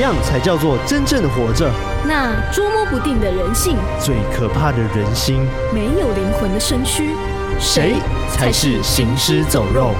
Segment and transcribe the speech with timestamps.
[0.00, 1.70] 样才叫做真正的活着？
[2.06, 7.14] 那捉摸不定的人性，最可怕的人心，没有灵魂的身躯，
[7.58, 7.96] 谁
[8.30, 9.92] 才是行尸走肉？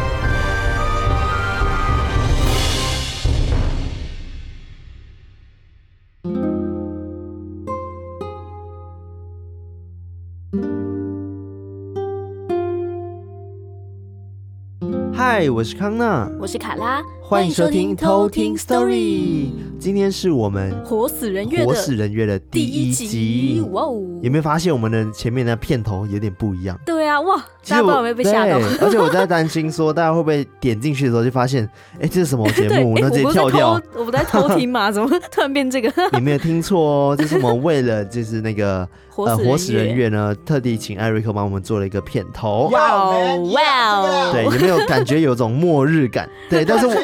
[15.13, 19.51] 嗨，我是康娜，我是卡拉，欢迎收听偷听 Story。
[19.79, 23.63] 今天是我们活死人月的活死人月的第一集。
[23.71, 24.03] 哇哦！
[24.21, 26.77] 有没有发现我们的前面的片头有点不一样？
[26.85, 27.37] 对啊，哇！
[27.69, 28.59] 大家不知道有没有被吓到？
[28.81, 31.65] 而且我在担心说，大家会不会点进去的时候就发现，
[32.01, 32.97] 哎，这是什么节目？
[32.99, 33.81] 然后直接跳掉。
[33.95, 34.91] 我不在偷听嘛？
[34.93, 35.93] 怎么突然变这个？
[36.13, 38.87] 你没有听错哦，这是我们为了就是那个
[39.17, 42.69] 呃活死人月呢，特地请艾瑞克帮我们做了一个片头。
[42.73, 44.31] 哇哦哇哦！
[44.33, 46.29] 对，有没有感觉有种末日感？
[46.51, 46.95] 对，但是我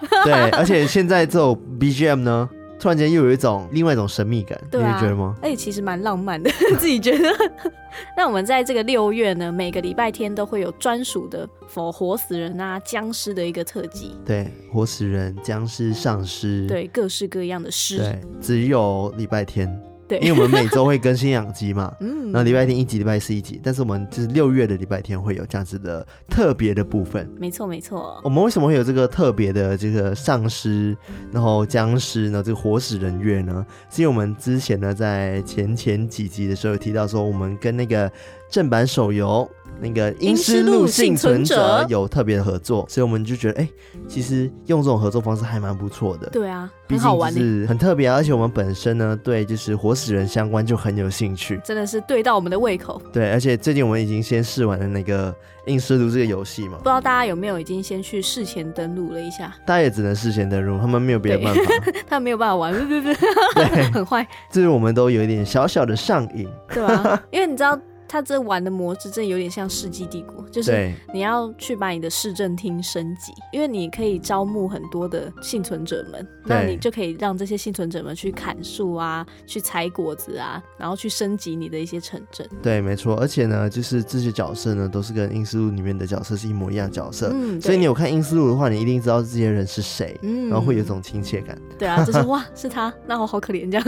[0.24, 2.48] 对，而且现在这种 BGM 呢，
[2.78, 5.34] 突然间又有一种另外一种神秘感，对啊、你觉得吗？
[5.42, 7.28] 而且其实蛮浪漫的， 自己觉得。
[8.16, 14.14] 那我们在这个六月呢，每个礼拜天都会有专属的 for 活死人啊、僵尸的一个特辑。
[14.24, 17.96] 对，活死人、僵尸、丧尸，对，各式各样的尸。
[17.98, 19.68] 对，只有礼拜天。
[20.08, 27.28] 对，因为我们每周会更新两集嘛，嗯，然后礼拜天一集，礼拜四一集，但是我们就是六月的礼拜天会有这样子的特别的部分。
[27.38, 28.18] 没错，没错。
[28.24, 30.96] 我们为什么会有这个特别的这个丧尸，
[31.30, 33.66] 然后僵尸，然后这个活死人月呢？
[33.90, 38.10] 是因为我们之前呢，在前前几集的时候有提到说，我们跟那个
[38.48, 39.48] 正版手游。
[39.80, 43.70] 那个《阴尸路幸存者》有特别的合作，所以我们就觉得，哎、欸，
[44.08, 46.28] 其实用这种合作方式还蛮不错的。
[46.30, 48.16] 对啊，很好玩，是很特别啊！
[48.16, 53.00] 而且我们本身呢，对就是活死人相关就很有兴趣，真的是对到我们的胃口。
[53.12, 55.32] 对，而且最近我们已经先试玩了那个
[55.66, 59.54] 《阴尸路》这个游戏嘛，不知道大家有没有已经先去事前登录了一下？
[59.64, 61.60] 大家也只能事前登录，他们没有别的办法，
[62.08, 64.26] 他们没有办法玩， 对对对， 很坏。
[64.50, 67.78] 就是我们都有一点小小的上瘾，对啊，因为你知道。
[68.08, 82.48] 他这玩的模式真的有点像《世纪帝国》，就是你要去把你的市政厅升级，因为你可以招募很多的幸存者们，那你就可以让这些幸存者们去砍树啊，去采果子啊，然后去升级你的一些城镇。
[82.62, 83.14] 对，没错。
[83.16, 91.58] 而且呢，就是这些角色呢，都是跟《英斯路》里面的角色是一模一样的角色，嗯，所以你有看《英斯路》的话，你一定知道这些人是谁，嗯，然后会有一种亲切感。
[91.78, 93.84] 对啊，就是哇，是他， 那我好可怜这样，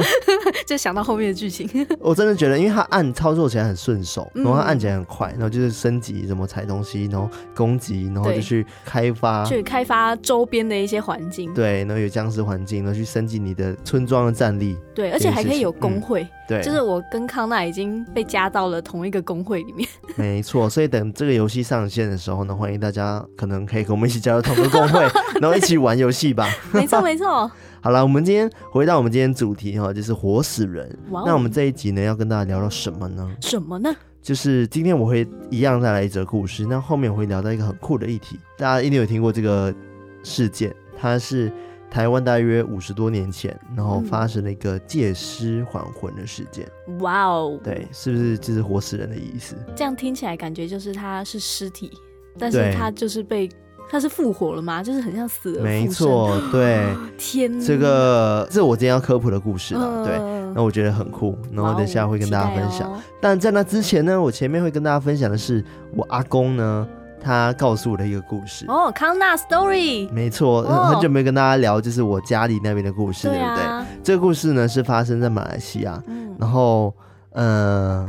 [0.66, 1.64] 就想到后面的剧情。
[1.98, 11.54] 我真的觉得，因为他按操作起来很顺手，然后他按起来很快，然后就是升级，怎么采东西，然后攻击，然后就去开发，去开发周边的一些环境。
[11.54, 14.76] 对，然后有僵尸环境，然后去升级你的村庄的战力。
[14.92, 16.22] 对，而且还可以有工会。
[16.22, 19.88] 嗯、对，就是我跟康纳已经被加到了同一个工会里面。
[20.16, 25.00] 没错，所以等这个游戏上线的时候呢，欢迎大家可能可以跟我们一起加入同一个工会，
[25.40, 26.48] 然后一起玩游戏吧。
[26.72, 27.50] 没错，没错。
[27.84, 30.88] 好了，我们今天回到我们今天主题哈，就是活死人。
[31.10, 31.26] Wow.
[31.26, 33.30] 那我们这一集呢，要跟大家聊聊什么呢？
[33.42, 33.94] 什么呢？
[34.22, 39.74] 就是今天我会一样带来一则故事，那后面我会聊到一个很酷的议题，大家一定有听过这个
[40.22, 41.52] 事件，它是
[41.90, 46.66] 台湾大约五十多年前，然后发生了一个借尸还魂的事件。
[47.00, 49.54] 哇哦，对，是不是就是活死人的意思？
[49.76, 51.90] 这样听起来感觉就是他是尸体，
[52.38, 53.46] 但是他就是被。
[53.94, 54.82] 他是复活了吗？
[54.82, 55.62] 就是很像死了。
[55.62, 56.88] 没错， 对。
[57.16, 59.80] 天哪，这个这是我今天要科普的故事了。
[59.80, 60.18] 呃、对，
[60.52, 62.90] 那我觉得很酷，然后等下会跟大家分享。
[62.90, 66.84] 哦、但在那之前呢，我前面会跟大家分享的是我阿公呢，
[67.20, 68.64] 他告诉我的一个故事。
[68.66, 70.10] 哦，康纳 story。
[70.10, 73.86] 没错，哦、很久没跟大家聊，就是我家里那边的故事，对，不对？
[74.02, 76.92] 这个故事呢是发生在马来西亚，嗯、然后，
[77.34, 78.08] 嗯、呃。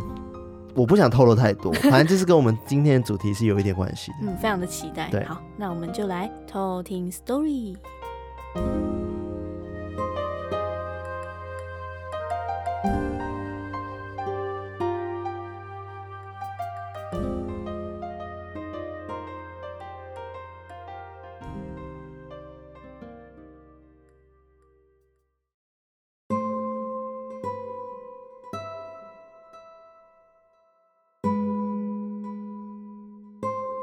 [0.75, 4.17] 我不想透露太多， 反正就是跟我们今天的主题是有一点关系的。
[4.23, 5.09] 嗯，非常的期待。
[5.09, 7.75] 对，好，那我们就来偷听 story。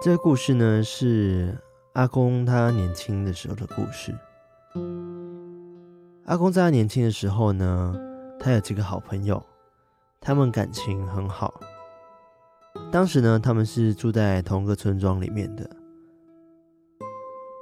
[0.04, 1.56] 这个故事呢，是
[1.92, 4.12] 阿公他年轻的时候的故事。
[6.24, 7.94] 阿公在他年轻的时候呢，
[8.40, 9.40] 他有几个好朋友，
[10.20, 11.54] 他们感情很好。
[12.90, 15.70] 当时呢，他们是住在同一个村庄里面的。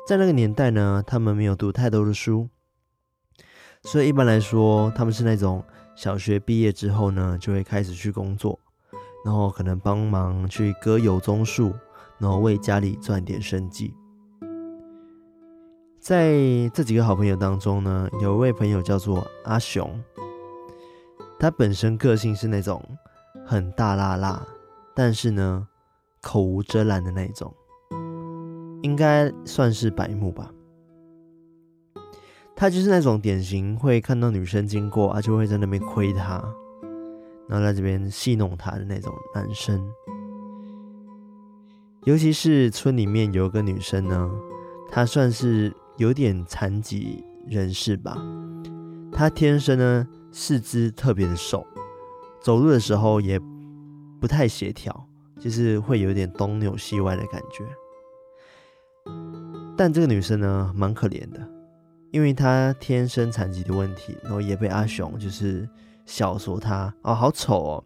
[0.08, 2.48] 在那个年代呢，他们没有读太多的书，
[3.82, 5.62] 所以一般来说，他们是那种
[5.94, 8.58] 小学毕业之后呢，就会开始去工作，
[9.26, 11.74] 然后可能帮忙去割油棕树。
[12.20, 13.94] 然后为家里赚点生计。
[15.98, 16.34] 在
[16.72, 20.02] 这几个好朋友当中呢，有一位朋友叫做阿雄，
[21.38, 22.82] 他本身个性是那种
[23.44, 24.46] 很大辣辣，
[24.94, 25.66] 但是呢
[26.22, 27.54] 口无遮拦的那种，
[28.82, 30.50] 应该算是白目吧。
[32.56, 36.42] 他就是那种典型会看到女生经过啊，就会在那边亏她，
[37.48, 39.82] 然后在这边戏弄她的那种男生。
[42.04, 44.30] 尤其是村里面有个女生呢，
[44.88, 48.16] 她算是有点残疾人士吧。
[49.12, 51.66] 她天生呢四肢特别的瘦，
[52.40, 53.38] 走路的时候也
[54.18, 55.06] 不太协调，
[55.38, 57.64] 就是会有点东扭西歪的感觉。
[59.76, 61.46] 但这个女生呢，蛮可怜的。
[62.12, 65.68] 因为她天生残疾的问题，然后也被阿雄就是
[66.06, 67.84] 笑说她哦好丑哦，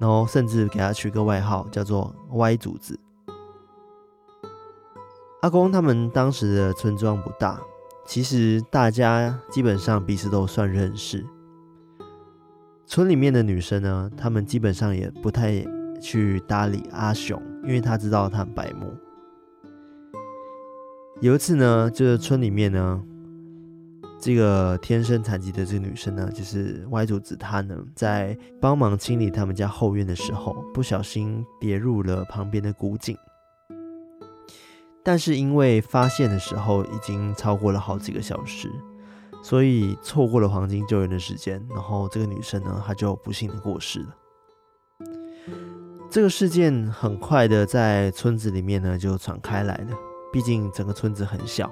[0.00, 2.98] 然后甚至给她取个外号叫做歪主子。
[5.42, 7.60] 阿公他们当时的村庄不大，
[8.04, 11.24] 其实大家基本上彼此都算认识。
[12.86, 15.64] 村里面的女生呢，他们基本上也不太
[16.00, 18.92] 去搭理阿雄，因为他知道他很白目。
[21.20, 23.02] 有一次呢，就是村里面呢。
[24.18, 27.36] 这个天生残疾的这个女生呢，就是歪主子。
[27.36, 33.14] 她呢，在帮忙清理他们家后院的时候，不小心跌入了旁边的古井。
[35.06, 38.68] 但是因为发现的时候已经超过了好几个小时，
[39.40, 41.64] 所以错过了黄金救援的时间。
[41.70, 44.16] 然后这个女生呢，她就不幸的过世了。
[46.10, 49.96] 这个事件很快的在村子里面呢就传开来了，
[50.32, 51.70] 毕竟整个村子很小。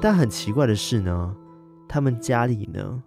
[0.00, 1.36] 但很奇怪的是呢，
[1.86, 3.00] 他们家里呢，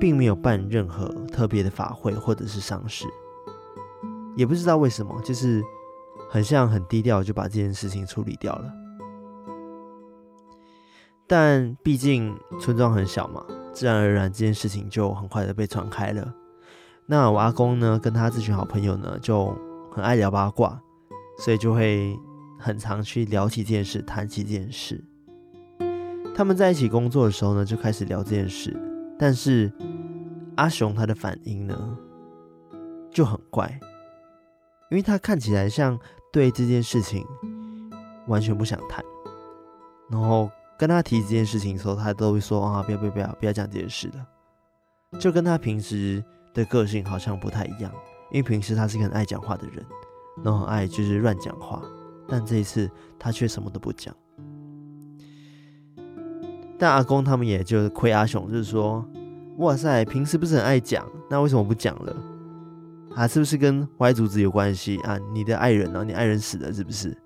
[0.00, 3.06] 并没有办任何特别的法会或者是丧事，
[4.34, 5.62] 也不知道为什么，就是
[6.28, 8.72] 很像很低调就把这件事情处理掉了。
[11.26, 13.42] 但毕竟村庄很小嘛，
[13.72, 16.34] 自然而然这件事情就很快的被传开了。
[17.06, 19.56] 那我阿公呢，跟他这群好朋友呢，就
[19.90, 20.80] 很爱聊八卦，
[21.38, 22.14] 所以就会
[22.58, 25.02] 很常去聊起这件事，谈起这件事。
[26.34, 28.76] 他们在一起工作的时候呢，就开始聊这件事。
[29.18, 29.72] 但是
[30.56, 31.96] 阿雄他的反应呢，
[33.10, 33.78] 就很怪，
[34.94, 35.98] 因为他看起来像
[36.32, 37.26] 对这件事情
[38.28, 39.04] 完全不想谈。
[40.08, 40.48] 然后
[40.78, 44.24] 跟他提这件事情的时候，他都会说：“啊，不要不要不要，不要讲这件事了。”
[45.18, 47.92] 就跟他平时的个性好像不太一样。
[48.30, 49.84] 因为平时他是一个很爱讲话的人，
[50.44, 51.82] 然后很爱就是乱讲话。
[52.28, 52.88] 但这一次
[53.18, 54.14] 他却什么都不讲。
[56.78, 59.04] 但阿公他们也就亏阿雄，就是说，
[59.58, 62.16] 哇塞，平时不是很爱讲，那为什么不讲了？
[63.14, 65.18] 啊，是不是跟歪主子有关系啊？
[65.32, 67.16] 你的爱人呢、你爱人死了是不是？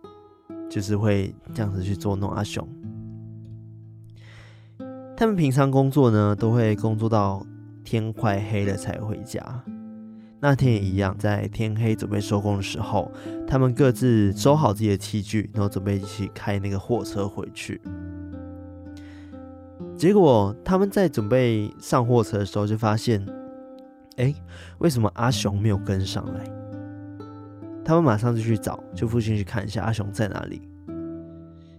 [0.69, 2.67] 就是会这样子去捉弄阿雄。
[5.17, 7.45] 他们平常工作呢，都会工作到
[7.83, 9.43] 天快黑了才回家。
[10.41, 13.11] 那天也一样，在天黑准备收工的时候，
[13.47, 17.81] 他们各自收好自己的器具，然后准备一起开那个货车回去。
[19.97, 23.27] 结果他们在准备上货车的时候，就发现，
[24.19, 24.35] 哎，
[24.79, 26.45] 为什么阿雄没有跟上来？
[27.85, 30.61] 他们马上就去找，就附近去看一下阿雄在哪里。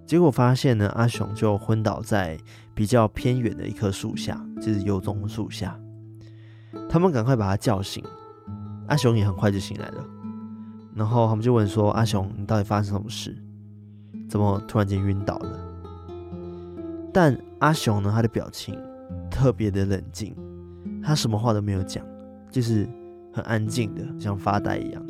[0.06, 2.36] 结果发现呢，阿雄就昏倒在
[2.74, 5.80] 比较偏远的一棵树下，就是油棕树下。
[6.90, 8.04] 他们赶快把他叫醒，
[8.88, 10.04] 阿雄也很快就醒来了。
[10.96, 13.38] 然后他们就问说：“阿雄，你到底发生什么事？
[14.28, 15.60] 怎么突然间晕倒了？”
[17.14, 18.76] 但阿雄呢，他的表情
[19.30, 20.36] 特别的冷静，
[21.04, 22.04] 他什么话都没有讲，
[22.50, 22.88] 就是
[23.34, 25.06] 很安静的，像发呆一样。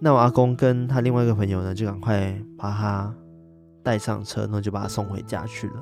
[0.00, 3.12] 那我阿公跟他另外一个朋友呢，就赶快把他
[3.82, 5.74] 带上车，然后就把他送回家去了。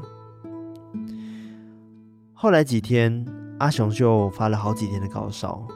[2.32, 3.24] 后来几天，
[3.58, 5.66] 阿雄就发了好几天的高烧，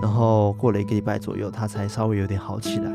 [0.00, 2.92] 然后过了一个礼拜左右，他才稍微有点好起来。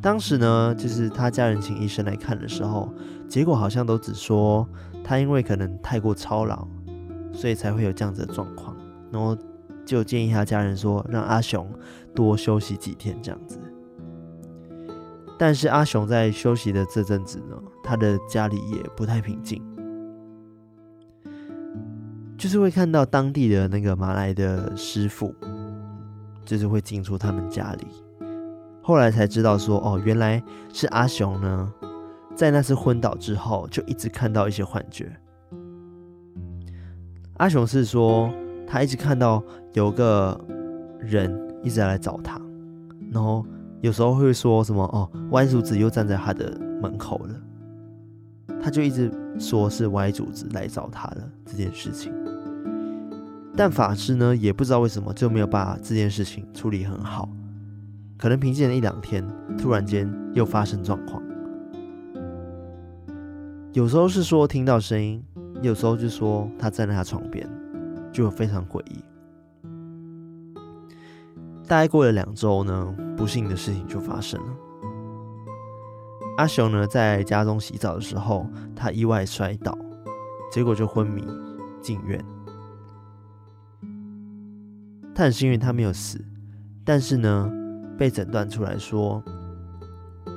[0.00, 2.92] 当时呢，就是他家人请医生来看的时候，
[3.28, 4.68] 结果好像都只说
[5.02, 6.64] 他因为可能太过操劳，
[7.32, 8.67] 所以才会有这样子的状况。
[9.10, 9.36] 然后
[9.84, 11.68] 就建议他家人说，让阿雄
[12.14, 13.58] 多休息几天这样子。
[15.38, 19.62] 但是阿雄在休息的这阵子呢，他的家里也不太平静，
[22.36, 25.34] 就是会看到当地的那个马来的师傅，
[26.44, 27.86] 就是会进出他们家里。
[28.82, 31.72] 后来才知道说，哦，原来是阿雄呢，
[32.34, 35.14] 在那次昏倒之后，就一直看到一些幻觉。
[37.36, 38.28] 阿雄是说，
[38.68, 40.38] 他一直看到有个
[41.00, 42.38] 人一直在来找他，
[43.10, 43.44] 然后
[43.80, 47.34] 有时候会说什么，哦，歪主子又站在他的门口了。
[48.60, 52.12] 他就一直说是歪主子来找他了这件事情，
[53.56, 57.28] 但法师呢也不知道为什么就没有把这件事情处理很好，
[58.18, 59.24] 可能平静了一两天，
[59.56, 61.22] 突然间又发生状况。
[63.72, 65.22] 有时候是说听到声音，
[65.62, 67.48] 有时候就说他站在他床边，
[68.12, 69.04] 就非常诡异。
[71.66, 74.56] 大概过了两周呢，不幸的事情就发生了。
[76.38, 79.76] 阿雄呢，在家中洗澡的时候，他意外摔倒，
[80.50, 81.22] 结果就昏迷
[81.82, 82.24] 进院。
[85.14, 86.24] 他很幸运，他没有死，
[86.84, 87.50] 但是呢，
[87.98, 89.22] 被诊断出来说，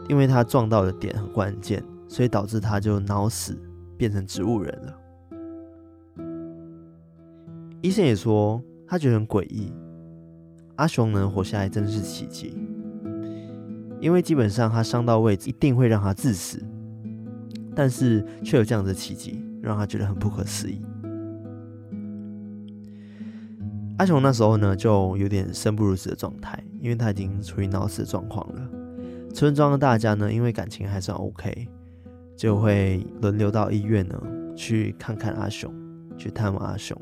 [0.10, 3.56] 因为他撞到的点很关键，所以导致他就脑死，
[3.96, 4.94] 变成植物人了。
[7.82, 9.74] 医生也说，他觉得很诡异，
[10.76, 12.56] 阿雄能活下来真的是奇迹。
[14.00, 16.64] 因为基本上他伤到位置一定会让他致死，
[17.76, 20.82] 但是却有这样的奇迹，让他觉得很不可思议。
[23.98, 28.70] 阿雄那时候呢，就有点生不如死的状态，因为他已经处于脑死的状况了。
[29.34, 31.68] 村庄的大家呢，因为感情还算 OK，
[32.36, 34.22] 就会轮流到医院呢
[34.56, 35.74] 去看看阿雄，
[36.18, 36.96] 去探望阿雄。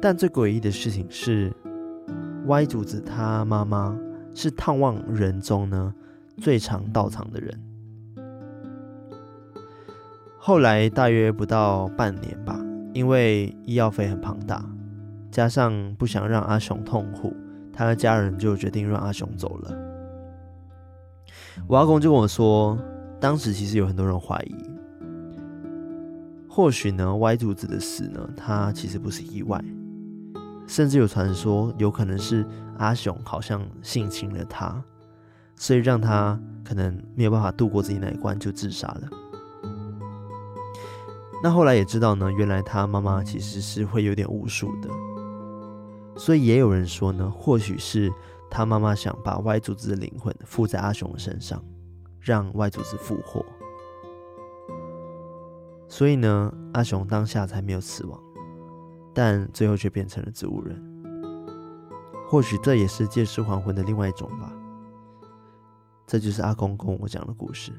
[0.00, 1.52] 但最诡异的事情是，
[2.46, 3.96] 歪主子他妈妈。
[4.32, 5.92] 是探望人中呢
[6.38, 7.60] 最常到场的人。
[10.38, 12.58] 后来大约不到半年吧，
[12.94, 14.64] 因为医药费很庞大，
[15.32, 17.34] 加上不想让阿雄痛苦，
[17.72, 19.76] 他的家人就决定让阿雄走了。
[21.66, 22.78] 我阿公就跟我说，
[23.18, 24.54] 当时其实有很多人怀疑，
[26.48, 29.60] 或许呢歪主子的死呢，他其实不是意外。
[30.70, 32.46] 甚至有传说，有可能是
[32.78, 34.80] 阿雄好像性侵了他，
[35.56, 39.08] 所以让他可能没有办法度过自己那一关，就自杀了。
[41.42, 44.88] 那后来也知道呢，原来他妈妈其实是会有点巫术的，
[46.14, 48.08] 所以也有人说呢，或许是
[48.48, 51.60] 他妈妈想把外祖子的灵魂附在阿雄身上，
[52.20, 53.44] 让外祖子复活，
[55.88, 58.20] 所以呢，阿雄当下才没有死亡。
[59.12, 60.80] 但最后却变成了植物人，
[62.28, 64.52] 或许这也是借尸还魂的另外一种吧。
[66.06, 67.72] 这就是阿公跟我讲的故事。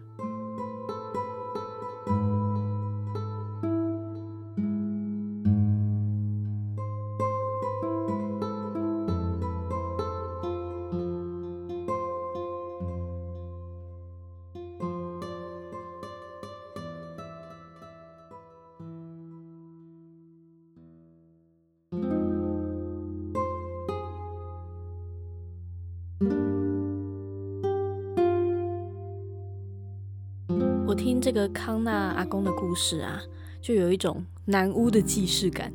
[32.71, 33.21] 故事啊，
[33.59, 35.69] 就有一种南屋的既视感，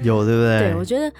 [0.00, 0.70] 有对不对？
[0.70, 1.12] 对，我觉得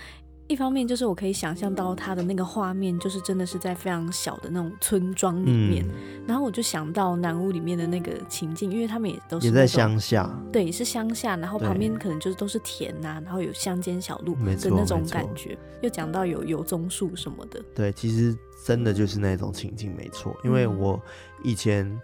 [0.49, 18.35] 一方面就是我可以想象到他的那个画面，就是真的是在非常小的那种村庄里面，嗯、然后我就想到南屋里面的那个情境，因为他们也都是也在乡下，对，是乡下，然后旁边可能就是都是田呐、啊，然后有乡间小路的那种感觉，又讲到有油棕树什么的，对，其实
[18.65, 20.99] 真的就是那种情境，没错，因为我
[21.45, 22.01] 以前。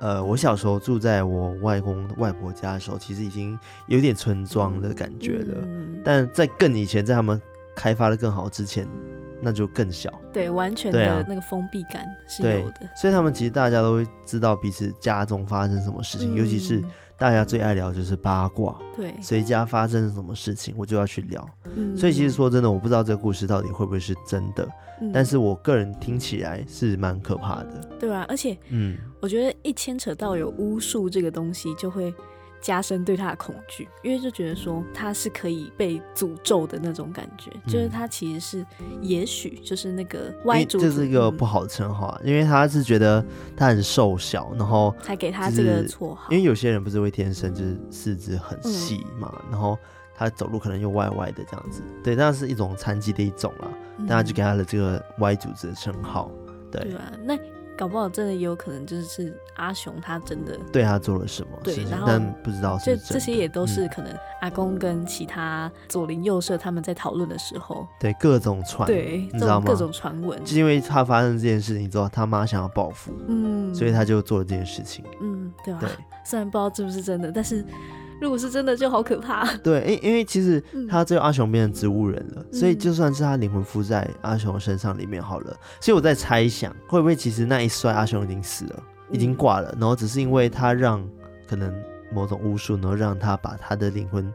[0.00, 5.62] 呃，我小时候住在我外公外婆家的时候，其实已经有点村庄的感觉了。
[5.62, 7.40] 嗯、但在更以前，在他们
[7.74, 8.86] 开发的更好之前，
[9.40, 10.12] 那就更小。
[10.32, 12.80] 对，完全的那个封闭感是有的。
[12.96, 16.82] 所以他们其实大家都会知道彼此家中发生什么事情，嗯、尤其是
[17.16, 18.76] 大家最爱聊就是八卦。
[18.96, 21.48] 对，谁家发生什么事情，我就要去聊。
[21.76, 24.68] 嗯、所以其实说真的，我不知道这个故事到底会不会是真的。
[25.12, 32.14] 但是我个人听起来是蛮可怕的，对啊，而且，嗯，我觉得一牵扯到有巫术这个东西，就会
[32.64, 38.66] 加深对他的恐惧，因为就觉得说他是可以被诅咒的那种感觉，嗯、就是他其实是，
[39.02, 43.22] 也许就是那个歪主子，这是一个不好的称号，嗯、因为他是觉得
[43.54, 49.78] 他很瘦小，然后才给他这个绰号，因为有些人不是会天生就是四肢很细嘛，嗯、然后。
[50.16, 53.68] 他走路可能又歪歪的这样子，对，那是一种残疾的一种啦，
[54.06, 56.30] 大家、嗯、就给他的这个歪组织的称号，
[56.70, 56.84] 对。
[56.84, 57.36] 对啊，那
[57.76, 69.66] 搞不好真的也有可能就是阿雄他真的对他做了什么，对，然后但不知道是，是这些也都是可能阿公跟其他左邻右舍他们在讨论的时候，对各种传，对，你知道吗？
[69.66, 75.80] 各种传闻，就因为他发生这件事情之后，他妈想要报复，嗯，所以他就做了这件事情，嗯，对吧？
[75.80, 75.88] 对，
[76.24, 77.64] 虽然不知道是不是真的，但是。
[78.24, 79.46] 如果是真的，就好可怕。
[79.58, 85.54] 对，因因为其实他最后阿雄变成植物人了，嗯、所以就算是他灵魂附在阿雄身上里面好了。
[85.78, 91.06] 所以我在猜想，会不会其实那一摔阿雄已经死了，已经挂了，然后只是因为他让
[91.46, 91.70] 可能
[92.10, 94.32] 某种巫术，然后让他把他的灵魂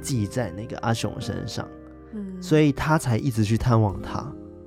[0.00, 1.68] 记在那个阿雄身上，
[2.12, 4.24] 嗯，所以他才一直去探望他。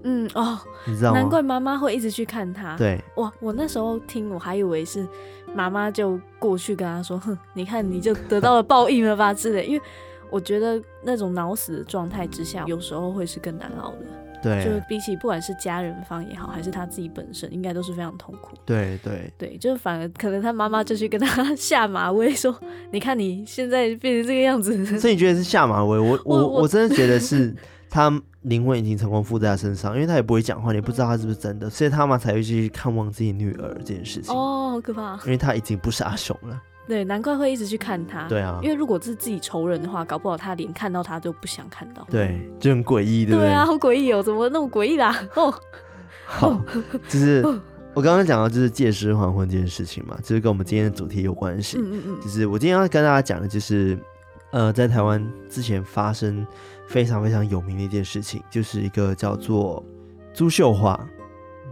[0.09, 1.19] 嗯哦，你知道吗？
[1.19, 2.77] 难怪妈妈会一直去看他。
[2.77, 5.05] 对，哇，我那时候听我还以为是
[5.53, 9.83] 妈妈就过去跟他说：“哼，你看你就得到了报应了吧？”之类，因为
[10.29, 14.05] 我觉得那种脑死的状态之下，有时候会是更难熬的。
[14.41, 18.55] 对，就比起不管是家人方也好，还是他自己本身，应该都是非常痛苦。
[18.65, 22.55] 对对对，就是反而可能他妈妈就去跟他下马威，说
[22.91, 25.97] ：“你看你现在变成这个样子。”所以你觉得是下马威？
[25.97, 27.53] 我我我，我真的觉得是
[27.89, 34.33] 他灵魂已经成功附在他身上，因为他也不会讲话，你不知道他是不是真的，所以他妈才会去看望自己女儿这件事情。
[34.33, 35.15] 哦，好可怕！
[35.25, 36.61] 因为他已经不是阿雄了。
[36.87, 38.27] 对，难怪会一直去看他。
[38.29, 42.07] 对啊，因为如果是自己仇人的话，搞不好他连看到他都不想看到。
[42.09, 43.49] 对，就很诡异，对不对？
[43.49, 45.13] 对啊，好诡异哦，怎么那么诡异啦？
[45.35, 45.53] 哦，
[46.25, 46.61] 好，
[47.09, 47.41] 就是
[47.93, 51.77] 我刚刚讲到就是借尸还魂这件事情嘛，就是跟我们今天的主题有关系。
[51.77, 53.99] 嗯嗯嗯，就是我今天要跟大家讲的，就是
[54.51, 56.47] 呃，在台湾之前发生
[56.87, 59.83] 非常非常有名的一件事情，就是一个叫做
[60.33, 60.99] 朱秀华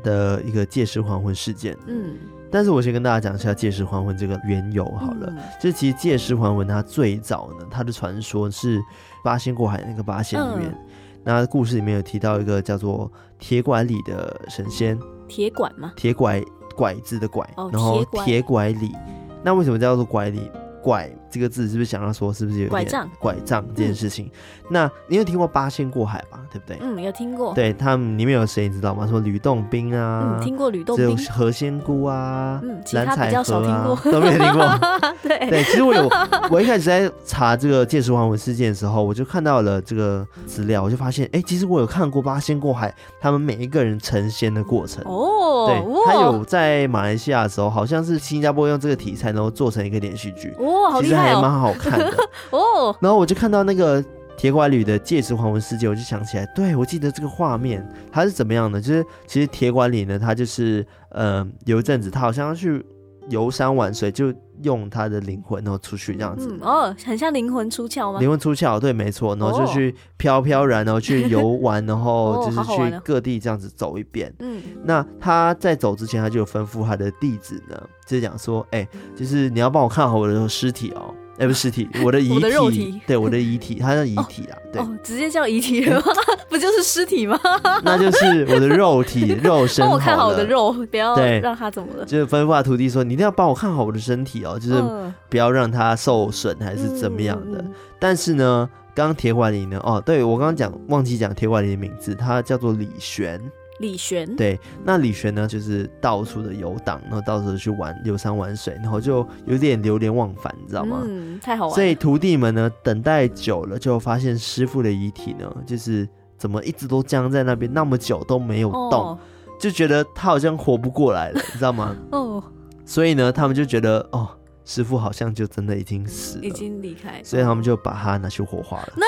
[0.04, 1.76] 的一个借尸还魂事件。
[1.88, 2.16] 嗯。
[2.52, 8.82] 但是我先跟大家讲一下借尸还魂这个缘由好了，嗯、就是其实借尸还魂它最早呢，它的传说是
[9.24, 10.78] 八仙过海那个八仙里面，嗯、
[11.24, 15.92] 那故事里面有提到一个叫做铁拐李的神仙，铁拐吗？
[15.98, 16.42] 铁拐
[16.78, 18.96] 拐子的拐，哦、然后铁拐李，
[19.44, 20.50] 那为什么叫做拐李？
[20.82, 23.10] 拐这个字是不是想要说是不是有点拐杖？
[23.20, 24.32] 拐杖这件事情，嗯、
[24.70, 26.40] 那你有听过八仙过海吧？
[26.50, 26.78] 对不对？
[26.80, 27.54] 嗯，有听过。
[27.54, 29.06] 对他们里面有谁你知道吗？
[29.06, 34.66] 说吕洞宾啊，嗯，听过吕洞宾，何仙姑啊，嗯，其他比较少听过， 都没有听过。
[35.22, 36.10] 对对，其实我有，
[36.50, 45.04] 我一开始在查这个借尸还魂事件的时候，我就看到了这个资料，我就发现，哎，其实我有看过八仙过海，他们每一个人成仙的过程。
[45.06, 50.54] 哦，对，他有在马来西亚的时候，好像是新加坡用这个题材，然后做成一个连续剧。
[50.60, 51.25] 哇，好厉害。
[51.26, 52.14] 还蛮好看的
[52.52, 54.04] 哦，然后我就看到那个
[54.38, 58.80] 铁拐李的戒指还魂世界，我就想起来，对，我记得这个画面，它是怎么样的？
[58.80, 62.86] 就是其实铁拐李呢，他就是呃，有一阵子他好像要去
[63.30, 64.34] 游山玩水，就。
[64.64, 68.20] 用他的灵魂然后出去这样子，嗯、哦，很像灵魂出窍吗？
[68.20, 74.34] 灵魂出窍，对，没错，然后就去飘飘然，然后去游玩，然后 就是去各地这样子走一遍。
[74.40, 81.14] 嗯，那他在走之前，他就有吩咐他的弟子呢，就是讲说，哎、欸，就是你要帮我看好我的尸体哦。
[81.38, 86.06] 哎，欸、不是尸体，我的遗体，的肉体对，我的遗体，它叫遗体啊，对，哦，直接叫遗体了吗？
[86.50, 87.38] 不就是尸体吗？
[87.84, 89.84] 那就是我的肉体， 肉身。
[89.86, 92.06] 帮我看好我的肉，不要让他怎么了。
[92.06, 94.82] 就是吩咐他徒弟说，你一定要帮我看好我的身体哦，就是
[95.30, 97.60] 不要让他受损还是怎么样的。
[97.60, 103.42] 嗯、但是呢，刚刚铁拐李呢，哦，对我刚刚讲忘记讲铁拐李的名字，他叫做李玄。
[103.80, 111.02] 李玄对，那李玄呢，就是到处的游荡，然后到处去玩游山玩水，然后就有点流连忘返，你知道吗？
[111.06, 111.76] 嗯，太好玩了。
[111.76, 116.08] 所以徒弟们呢，等待久了，就发现师傅的遗体呢，就是
[116.38, 119.20] 怎么一直都僵在那边那么久都没有动，哦、
[119.60, 121.96] 就觉得他好像活不过来了，你知道吗？
[122.12, 122.44] 哦，
[122.86, 124.30] 所以呢，他们就觉得哦。
[124.66, 128.94] 师傅好像就真的已经死了，已经离开，所以他们就把他拿去火化了。
[128.96, 129.06] No，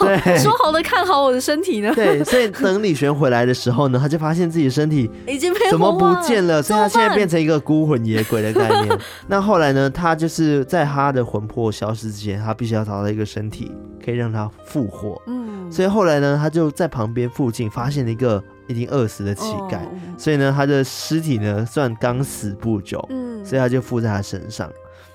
[0.06, 1.92] 对，说好的看好我的身体呢？
[1.94, 8.98] 对，所以等李玄回来的时候呢， 他就发现自己的身体已经被怎么不见了，所以他现在变成一个孤魂野鬼的概念。
[9.26, 13.72] 那后来呢，他就是在他的魂魄消失之前，他必须要找到一个身体
[14.04, 15.20] 可以让他复活。
[15.26, 24.70] 嗯，所以后来呢，他就在旁边附近发现了一个已经饿死的乞丐，哦、所以呢，他的尸体呢算刚死不久，嗯，所以他就附在他身上。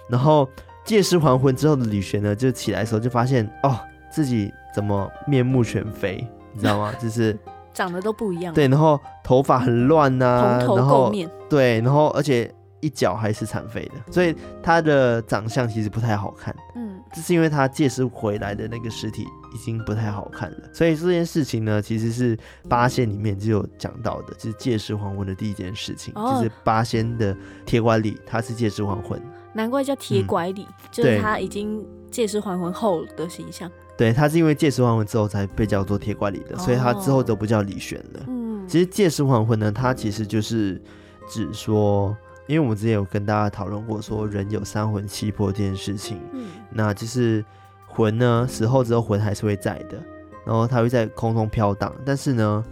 [0.09, 0.47] 然后
[0.83, 3.79] 借尸还魂之后的李玄呢，就起来的时候就发现哦，
[4.11, 6.93] 自己怎么面目全非，你知道吗？
[6.99, 7.37] 就是
[7.73, 8.53] 长得都不一样。
[8.53, 11.29] 对，然后头发很乱呐、啊，蓬头垢面。
[11.47, 16.55] 对，然后而且一脚还是残废的，所以他的长相其实不太好看。
[16.75, 20.57] 嗯，这是因为他借尸回来的那个尸体已经不太好看了。
[20.73, 29.21] 所以这件事情呢，其实是八仙里面就有讲到的，就是借尸还魂的第一件事情，哦、就是八仙的铁拐李，他是借尸还魂。
[29.53, 33.69] 难怪叫铁拐李，嗯、就是他已经借尸还魂后的形象。
[33.97, 38.25] 对，他是因为借尸还魂之后才被叫做铁拐李的，哦、所以他之后都不叫李玄了。
[38.27, 40.81] 嗯，其实借尸还魂呢，它其实就是
[41.27, 42.15] 指说，
[42.47, 46.17] 因为我们之前有跟大家讨论过，说人有三魂七魄这件事情。
[46.31, 47.43] 嗯，那就是
[47.87, 50.01] 魂呢，死后之后魂还是会在的，
[50.45, 52.63] 然后他会在空中飘荡，但是呢，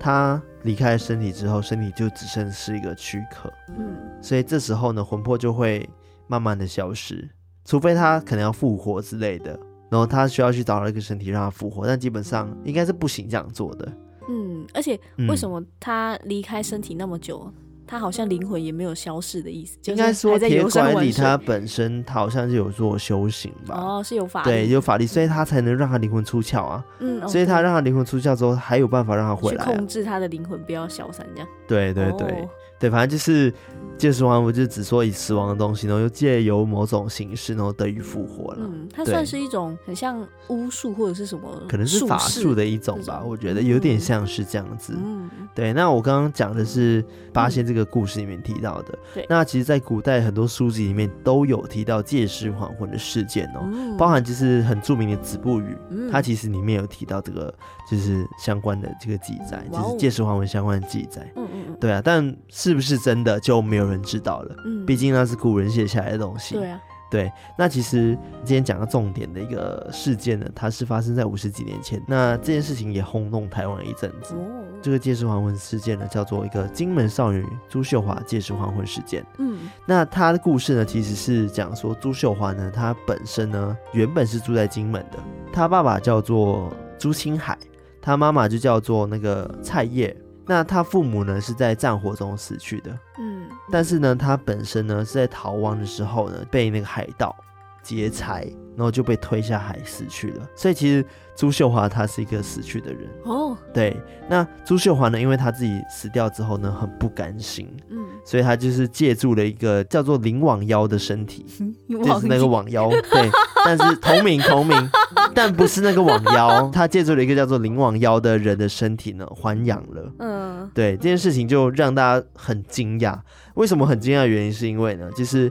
[0.00, 3.48] 他离开身体之后，身体就只剩是一个躯壳。
[3.78, 5.88] 嗯，所以这时候呢，魂魄就会。
[6.26, 7.28] 慢慢的消失，
[7.64, 9.58] 除非他可能要复活之类的，
[9.90, 13.92] 然后他需要去找到一个身体让他复活，但基本上应该是不行这样做的。
[14.28, 17.52] 嗯，而且为什么他离开身体那么久，嗯、
[17.86, 19.76] 他好像灵魂也没有消逝的意思。
[19.84, 23.74] 应该说铁拐李他本身他好像是有做修行吧？
[23.76, 26.82] 哦，是有法力，对，有法力，所以他才能让他灵魂出窍啊。
[27.00, 31.48] 嗯，所以他让他灵魂出窍之后，还有办法让他回来、啊，去控制他的灵魂不要消散，这样。
[31.68, 32.26] 对对对。
[32.28, 33.54] 哦对，反正就是
[33.96, 38.60] 借尸还魂，就只说以死亡的东西，然后又借由某种形式，然后得以复活了。
[38.60, 43.22] 嗯，它算是一种很像巫术或者是什么，可能是法术的一种吧。
[43.24, 44.94] 我觉得有点像是这样子。
[44.96, 45.72] 嗯，对。
[45.72, 48.98] 那我刚刚讲的是八仙这个故事里面提到的。
[49.14, 49.26] 对、嗯。
[49.30, 57.52] 那其实，在古代很多书籍里面都有提到借尸还魂的事件哦、喔，嗯、包含就是很著名的《子不语》，嗯、它其实里面有提到这个
[57.90, 61.30] 就是相关的这个记载，哦、就是借尸还魂相关的记载。
[61.36, 61.76] 嗯嗯。
[61.80, 62.34] 对啊，但。
[62.48, 64.56] 是不是真的就没有人知道了？
[64.64, 66.54] 嗯，毕竟那是古人写下来的东西。
[66.54, 67.32] 对啊，对。
[67.58, 72.02] 那其实今天讲个重点的一个事件呢，它是发生在五十几年前。
[72.06, 74.34] 那这件事情也轰动台湾一阵子。
[74.34, 74.46] 哦，
[74.82, 79.24] 这个借尸还魂事件呢，叫做一个金门少女朱秀华借尸还魂事件。
[79.38, 85.18] 嗯，那她的故事呢，其实是讲说朱秀华呢，她本身呢原本是住在金门的，
[85.52, 87.56] 她爸爸叫做朱清海，
[88.00, 90.14] 她妈妈就叫做那个蔡叶。
[90.46, 97.34] 那他父母呢，是在战火中死去的，嗯，但是呢，他本身呢是在逃亡的时候呢，被那个海盗
[97.82, 98.44] 劫财，
[98.76, 100.48] 然后就被推下海死去了。
[100.54, 101.04] 所以其实
[101.36, 103.56] 朱秀华她是一个死去的人哦。
[103.72, 103.96] 对，
[104.28, 111.44] 那朱秀华呢，因为他自己死掉之后呢，很不甘心，嗯，所以他就是借助了一个叫做林网妖的身体，
[111.88, 113.30] 就是那个网妖，对，
[113.64, 114.76] 但是同名同名。
[115.36, 120.12] 但不是那个网妖，他借助了一个叫做林网妖的人的身体呢，还阳了。
[120.20, 123.18] 嗯，对，这件事情就让大家很惊讶。
[123.54, 125.50] 为什么很惊讶的原因是因为呢，就是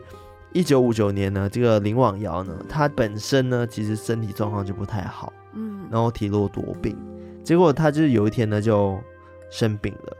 [0.54, 6.98] 一九五九年呢，这个林网瑶呢，他本身呢其实身体状况就不太好，嗯，然后体弱多病，
[7.44, 9.00] 结果他就是有一天呢就
[9.50, 10.18] 生病了，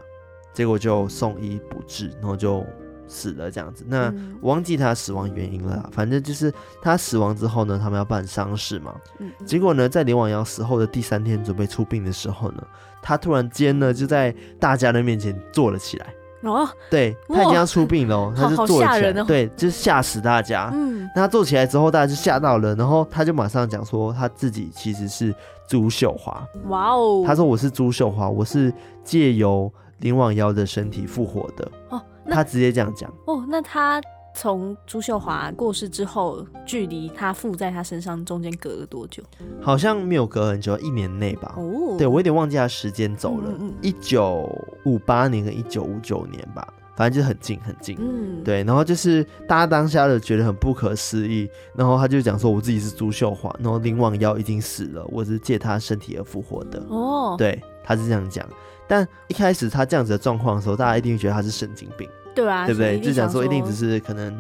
[0.54, 2.66] 结果就送医不治，然后就。
[3.06, 5.90] 死了这样子，那忘记他死亡原因了啦。
[5.92, 8.96] 反正就是他死亡之后呢，他们要办丧事嘛。
[9.20, 12.66] 嗯结果呢，在林婉瑶死后的第三天，准备出殡的时候呢，
[13.04, 16.08] 他突然间呢，就在大家的面前坐了起来。
[16.44, 19.24] 哦，对，他已经要出殡了，他就坐了起来。
[19.24, 20.70] 对，就吓死大家。
[20.74, 25.34] 嗯，那他坐起来之后，大家就吓到了，然后他就马上讲说，他自己其实是
[25.68, 26.46] 朱秀华。
[26.68, 31.72] 哇哦，他说我是朱秀华，我是借由林网妖的身体复活的。
[31.90, 32.02] 哦。
[32.30, 34.02] 他直接这样讲哦，那他
[34.36, 39.24] 从朱秀华过世之后，距离他附在他身上中间隔了多久？
[39.62, 41.54] 好像没有隔很久，一年内吧。
[41.58, 44.50] 哦，对，我有点忘记他时间走了，一九
[44.86, 47.96] 五八年跟一九五九年吧，反正就是很近很近。
[48.00, 56.84] 嗯，对，然后就是大家当下的觉得很不可思议，然后他就讲说我自己是朱秀华，然后林罔腰已经死了，我是借他身体而复活的。
[56.90, 58.48] 哦，对，他是这样讲。
[58.88, 63.00] 但一开始他这样子的状况的时候，大家一定会觉得他是神经病，对啊，对不对？
[63.00, 64.38] 就讲说一定只是可能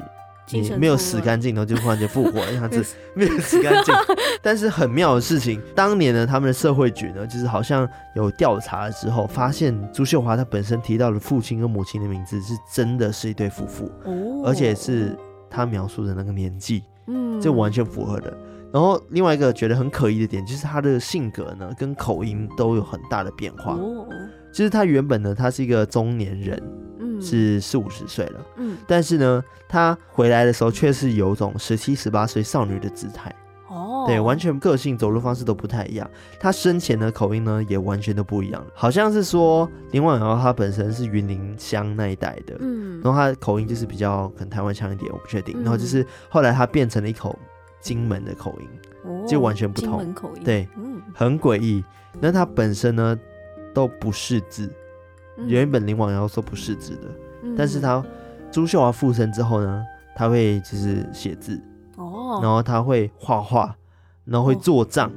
[0.51, 2.83] 你没有死干净，然后就忽然间复活，这样子
[3.15, 3.93] 没有死干净。
[4.41, 15.15] 但是很妙的事情，当年呢，他们的社会局呢，就是好像有调查了之后，发现朱秀华他本身提到的父亲跟母亲的名字是真的是一对夫妇，哦，而且是
[15.49, 18.35] 他描述的那个年纪，嗯，这完全符合的。
[18.73, 23.75] 然后另外一个觉得很可疑的点，就是他的性格呢跟口音都有很大的变化。
[23.75, 24.07] 哦，
[24.51, 26.82] 就是他原本呢，他是一个中年人，嗯，
[27.21, 33.33] 是四五十岁了，嗯，但是呢，他回来的时候却是有种十七、十八岁少女的姿态。
[33.67, 36.09] 哦，对，完全个性、走路方式都不太一样。
[36.39, 38.63] 他生前的口音呢，也完全都不一样。
[38.73, 45.57] 好像是说林婉瑶她本身是云林乡那一带的，嗯，然后她的口音就是比较可能台湾腔一点，我不确定。
[45.63, 47.37] 然后就是后来她变成了一口。
[47.83, 50.15] 金门的口音，就完全不同。
[50.41, 50.65] 对，
[51.13, 51.83] 很诡异。
[52.21, 53.19] 那她本身呢，
[53.73, 54.73] 都不识字，
[55.47, 57.07] 原本林罔腰说不是字的，
[57.57, 58.03] 但是他
[58.51, 59.83] 朱秀华附身之后呢，
[60.15, 61.59] 他会就是写字，
[61.97, 63.75] 哦，然后他会画画，
[64.25, 65.11] 然后会做账，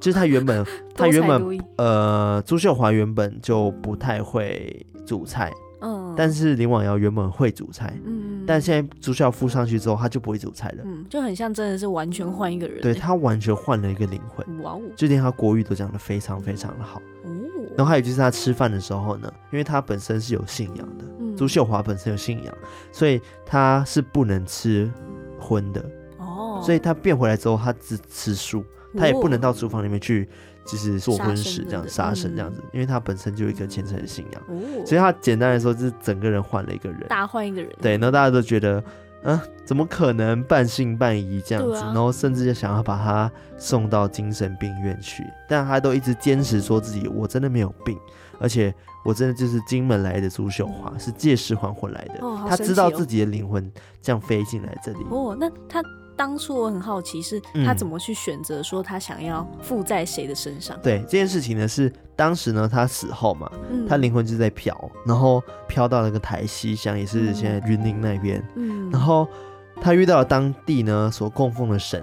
[0.00, 0.64] 就是他原本
[0.94, 5.52] 他原本呃朱秀华原本就不太会煮菜。
[5.78, 17.30] 嗯，但是林罔腰原本会煮菜，嗯，但现在朱秀华附上去之后，他就不会煮菜了，嗯，就很像真的是完全换一个人，对，他完全换了一个灵魂，哇哦，就连他国语都讲的非常非常的好，哦，
[17.76, 22.54] 然后还有就是他吃饭的时候呢，因为他本身是有信仰的，嗯，朱秀华本身有信仰，
[22.90, 24.90] 所以他是不能吃
[25.38, 25.84] 荤的，
[26.18, 28.64] 哦，所以他变回来之后，他只吃素，
[28.96, 30.28] 他也不能到厨房里面去。
[30.68, 34.42] 就是做婚事这样杀生这样子，因为他本身就有一个虔诚的信仰，
[34.84, 37.70] 所以他简单来说就是整个人换了一个人，大换一个人。
[37.80, 38.82] 对，然后大家都觉得，
[39.26, 41.72] 啊，怎么可能半信半疑这样子？
[41.72, 47.98] 然后甚至就想要把他送到精神病院去，但他都一直坚持说自己我真的没有病，
[48.38, 48.72] 而且
[49.04, 52.14] 我真的就是金门来的朱秀华，是借尸还魂来的。
[52.20, 55.04] 哦哦、他知道自己的灵魂这样飞进来这里。
[55.10, 55.82] 哦，那他
[56.16, 60.76] 当初我很好奇，是他怎么去选择说他想要附在谁的身上？
[60.78, 64.74] 嗯、对这件事情呢，是当时呢他死后嘛，嗯、他灵魂就在飘，
[65.04, 68.42] 然后飘到那个台西乡，也是现在云林那边。
[68.54, 69.28] 嗯，然后
[69.80, 72.02] 他遇到了当地呢所供奉的神，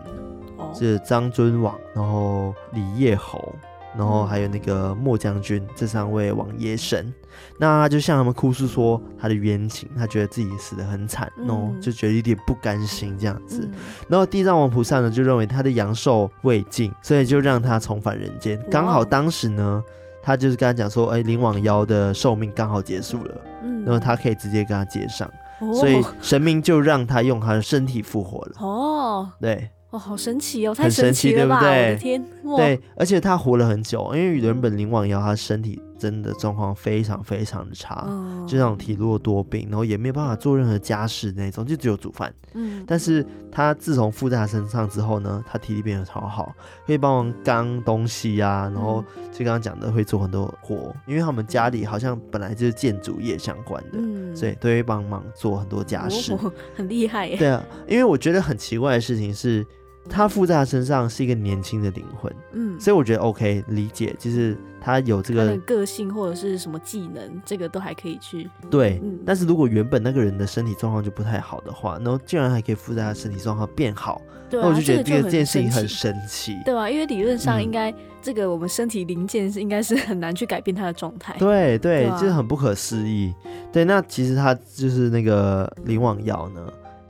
[0.57, 3.53] 哦、是张尊王，然后李叶侯。
[3.97, 7.13] 然后还有那个莫将军，这三位王爷神，
[7.59, 13.69] 那他就向他们哭诉说他的冤情，他觉得自己死得很惨，然后就觉得有点不甘心这样子。
[14.07, 18.59] 然后地藏王菩萨呢，就认为他的阳寿未尽，所以就让他重返人间。
[18.69, 19.83] 刚好当时呢，
[20.21, 23.41] 他就是跟他讲说，哎，灵王妖的寿命刚好结束了，
[23.85, 25.29] 然后他可以直接跟他接上，
[25.73, 28.53] 所以神明就让他用他的身体复活了。
[28.59, 29.69] 哦，对。
[29.93, 31.59] 哦，好神奇哦，太神奇了吧！
[31.59, 32.51] 很神奇，对不对？
[32.51, 42.33] 我的天，对，而且他活了很久，因为原本林网瑶他身体真的状况非常非常的差，嗯、就那种体弱多病，然后也没有办法做任何家事那种，就只有煮饭。
[42.55, 46.51] 嗯，但是他自从附在他身上之后呢，他体力变得超好，
[46.87, 57.37] 可以帮忙扛东西呀、啊，然后就刚刚讲的会做很多活，因为他们家里好像本来就是建筑业相关的，嗯、所以都会帮忙做很多家事，哦、很厉害耶。
[57.37, 59.63] 对啊，因为我觉得很奇怪的事情是。
[60.09, 68.99] 他附在他身上是一个年轻的灵魂，嗯，所以我觉得 OK 理解，就是他有这个个性或者是什么技能，这个都还可以去对。
[69.01, 83.33] 嗯、但是如果原本那个人的身体状况就不太好的话，然后竟然还可以附在他身体状况变好，对啊、那我就觉得这个这件事情很神奇，对啊，因为理论上应该、嗯、这个我们身体零件是应该是很难去改变他的状态，对对，就是很不可思议。
[83.71, 86.61] 对，那其实他就是那个灵网药呢。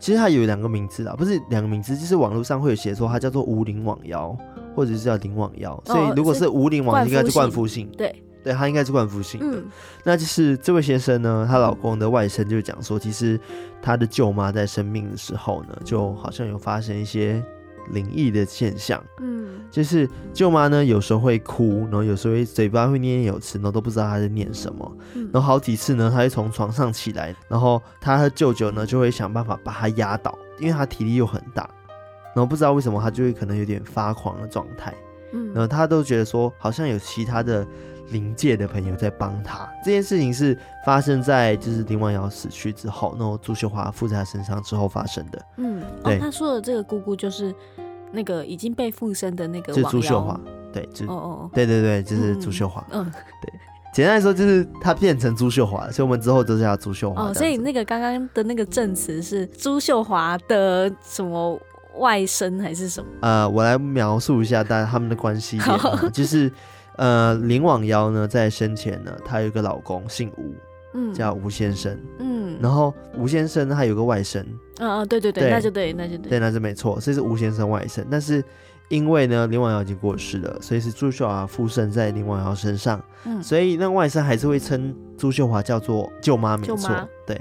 [0.04, 4.38] 其实它有两个名字啊，不是两个名字，就是网络上会有写说它叫做无灵网妖，
[4.76, 5.82] 或者是叫灵网妖。
[5.86, 7.90] 所以如果是无灵网，应该是冠夫姓。
[7.98, 8.14] 对，
[8.44, 9.60] 对，它应该是冠夫姓的。
[9.60, 9.66] 嗯、
[10.04, 13.40] 那就是这位先生呢，她老公的外甥就讲说，其实
[13.82, 17.42] 他的舅妈在生病的时候呢，就好像有发生一些。
[17.92, 24.98] 灵异的现象，嗯，就是舅妈呢，有时候会哭，然后有时候会嘴巴会念念有词，然后都不知道她在念什么。
[25.14, 31.70] 嗯、然后好几次呢，她会从床上起来，然后她和舅舅呢就会想办法把她压倒，因为她体力又很大，
[32.36, 34.94] 然后不知道为什么她就会可能有点发狂的状态。
[35.32, 37.66] 嗯，然后她都觉得说好像有其他的。
[38.14, 45.46] 灵界的朋友在帮他，这件事情是发生在就是林婉瑶死去之后，然后朱秀华附在他身上之后发生的。
[45.58, 47.54] 嗯，对，哦、他说的这个姑姑就是
[48.12, 50.40] 那个已经被附身的那个，是朱秀华，
[50.72, 52.86] 对，就哦哦，对对对，就是朱秀华。
[52.92, 53.04] 嗯，
[53.42, 53.52] 对，
[53.94, 57.24] 简单来说就是他变成朱秀华，所以我们之后都叫朱秀华。
[57.30, 61.60] 哦，所以那个刚刚的那个证词是朱秀华的什么
[61.98, 63.10] 外甥还是什么？
[63.22, 66.52] 呃，我来描述一下大家他们的关系，好 就是。
[66.98, 70.54] 呃，林网妖呢，在生前呢，她有一个老公姓吴，
[70.94, 74.46] 嗯，叫吴先生，嗯，然后吴先生他有个外甥，
[74.78, 75.52] 啊啊，对对对，对。
[75.52, 78.06] 那就对，那就对，对，那就没错，所以是吴先生外甥。
[78.12, 78.44] 但是
[78.90, 87.36] 因为呢，林网妖已经过世了，所以是朱秀华附身在林网妖身上，嗯，所以那外甥还是会称朱秀华叫做舅妈，没错，对，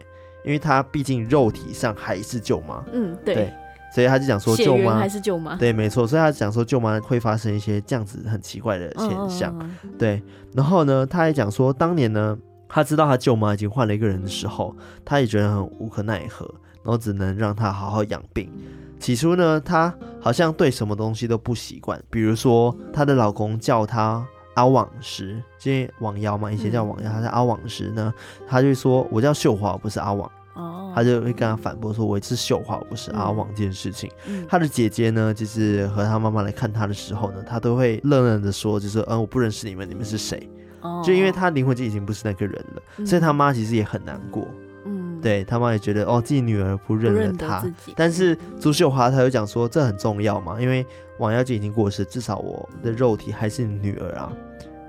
[0.45, 3.35] 因为他毕竟肉体上还是舅妈，嗯，对。
[3.35, 3.53] 对
[3.95, 5.55] 所以他就讲说，舅妈还是舅妈？
[5.57, 6.07] 对，没错。
[6.07, 9.55] 所以他讲说，舅妈会发生一些这样子很奇怪的现象。
[9.61, 10.23] 嗯、对，
[10.55, 12.37] 然后呢，他还讲说，当年呢，
[12.69, 14.75] 他知道他舅妈已经换了一个人的时候，
[15.05, 16.47] 他也觉得很无可奈何，
[16.83, 18.51] 然后只能让他好好养病。
[18.99, 24.25] 起初呢，她好像对什么东西都不习惯，比如说她的老公叫她
[24.55, 28.15] 阿网时，因为网妖嘛，以前叫网妖，她叫阿网时呢，
[28.47, 30.31] 她就说，我叫秀华，我不是阿网。
[30.55, 40.49] 哦，他就会跟他反驳说：“我是秀华，我不是阿旺。”这件事情，嗯、他的姐姐呢，就是和他妈妈来看他的时候呢，他都会愣愣的说：“就是嗯，我不认识你们，你们是谁？”
[40.83, 44.47] 哦，就因为他灵魂就已经不是那个人了，嗯、所以他妈其实也很难过。
[44.85, 47.65] 嗯，对他妈也觉得哦，自己女儿不认了他。
[47.97, 50.85] 但是朱秀华他又讲说：“这很重要嘛，因为
[51.19, 54.33] 王妖就已经过世，至少我的肉体还是你女儿啊。”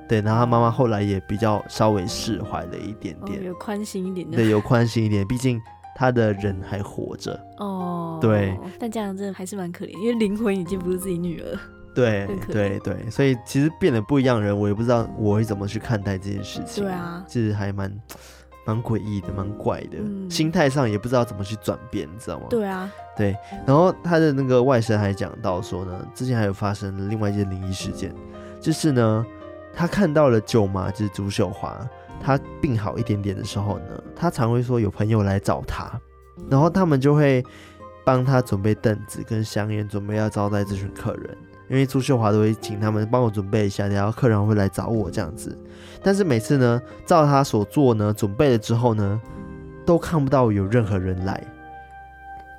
[0.08, 4.42] 对，然后他妈妈后来也比较稍微释怀了一点点，哦、有宽心一点点。
[4.42, 5.60] 对，有宽心一点，毕竟
[5.96, 7.40] 他的人还活着。
[7.58, 8.58] 哦，对。
[8.80, 11.58] 但这样真的还是蛮可怜，因为灵魂已经不是自己女儿。
[11.96, 16.84] 对，对，对，所以其实变得不一样人，我也不知道我会怎么去看待这件事情。
[16.84, 17.92] 对啊，其实还蛮
[18.66, 22.48] 蛮诡异的，蛮怪的，嗯、心态上也不知道怎么去转变，你知道吗？
[22.50, 23.38] 对啊，对。
[23.66, 28.14] 然后他的那个外甥还讲到说呢，之前还有发生另外一件灵异事件，
[28.60, 29.26] 就是呢。
[29.74, 31.76] 他看到了舅妈，就是朱秀华。
[32.26, 35.92] 他病好一点点的时候呢，他常会说有朋友来找他，
[36.50, 37.44] 然后他们就会
[38.06, 41.38] 帮他准备凳子跟香烟，准备要招待这群客人。
[41.70, 45.58] 因为朱秀华都会请他们帮我准备一下，然后客人会来找我这样子。
[46.02, 49.20] 但是每次呢，照他所做呢，准备了之后呢，
[49.86, 51.44] 都看不到有任何人来。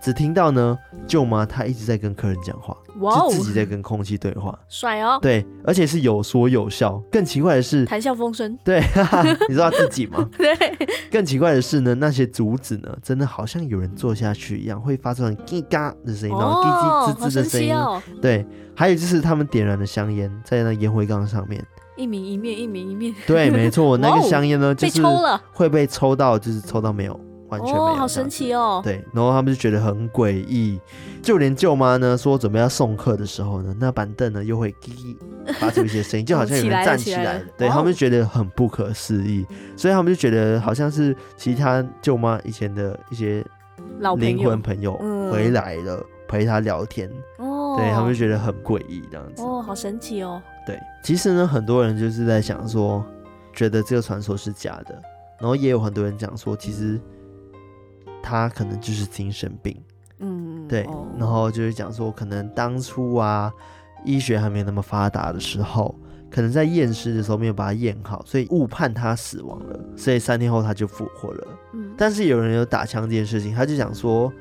[0.04, 5.18] 只听到呢，舅妈她一直在跟客人讲话就自己在跟空气对话，帅哦。
[5.22, 7.02] 对，而且是有说有笑。
[7.10, 8.54] 更奇怪的是，谈笑风生。
[8.62, 10.28] 对，哈哈，你知道自己吗？
[10.36, 10.54] 对。
[11.10, 17.74] 更奇怪的是呢，那些竹子呢，真的好像有人坐下去一样，会发出叽嘎的声音，然后叽叽吱吱的声音。
[17.74, 18.02] 哦。
[18.20, 21.64] 对，还有就是他们点燃的香烟在那烟灰缸上面，
[21.96, 23.14] 一明一面，一明一面。
[23.26, 27.18] 对，没错， 那个香烟呢，就是被抽了，会被抽到，就是抽到没有。
[27.48, 28.80] 完全没有，哦，好神奇哦！
[28.82, 30.80] 对，然后他们就觉得很诡异，
[31.22, 35.16] 就连舅妈呢说准备要送客的时候呢，那板凳呢又会叽叽
[35.60, 37.44] 发出一些声音，就好像有人站起来，起来了。
[37.58, 43.44] 对，他们就觉得很不可思议，所以他们就觉得好像是其他舅妈以前的一些
[44.16, 44.96] 灵魂朋友
[45.30, 47.10] 回来了，陪他聊天。
[47.38, 49.42] 哦，对他们就觉得很诡异这样子。
[49.42, 50.40] 哦，好神奇哦！
[50.66, 53.04] 对，其实呢，很多人就是在想说，
[53.52, 54.94] 觉得这个传说是假的，
[55.38, 56.98] 然后也有很多人讲说，其实。
[58.24, 59.78] 他可能就是精神病，
[60.20, 63.52] 嗯，对，哦、然后就是讲说，可能当初啊，
[64.02, 65.94] 医学还没有那么发达的时候，
[66.30, 71.46] 可能在验尸的时候没有把他验好，所以误判他死亡了，所以三天后他就复活了。
[71.74, 74.32] 嗯，但是有人有打枪这件事情，他就讲说，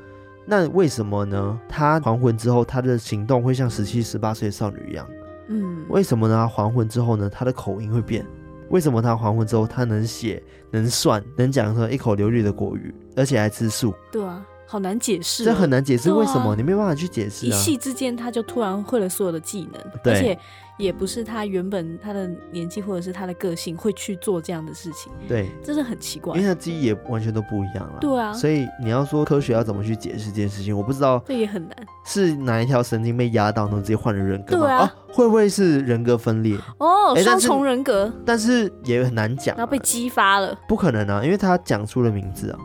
[0.45, 1.59] 那为什么呢？
[1.67, 5.05] 他还魂之后，他的行动会像十七、十八岁的少女一样？
[5.49, 6.35] 嗯，为什么呢？
[6.35, 8.25] 他还魂之后呢，他的口音会变？
[8.73, 13.93] 为什么他还魂之后，他能写、能算、能讲出一口流利的国语，而且还吃素？
[14.11, 17.49] 对啊，好难解释，这很难解释为什么，啊、你没有办法去解释、啊。
[17.49, 20.37] 一夕之间，他就突然会了所有的技能，而且。
[20.77, 27.97] 也不是他原本他的年纪或者是他的个性会去做这样的事情，对，这是很奇怪，因为他记忆也完全都不一样了。
[28.01, 31.77] 对啊，所以你要说科学要怎么去解释这件事情，我不知道，这也很难。
[32.05, 34.61] 是哪一条神经被压到，能直接换了人格吗？
[34.61, 36.57] 对啊，啊，会不会是人格分裂？
[36.79, 42.59] 哦，双重人格，但是也很难讲，然后被激发了，不可能啊，因为他讲出了名字啊，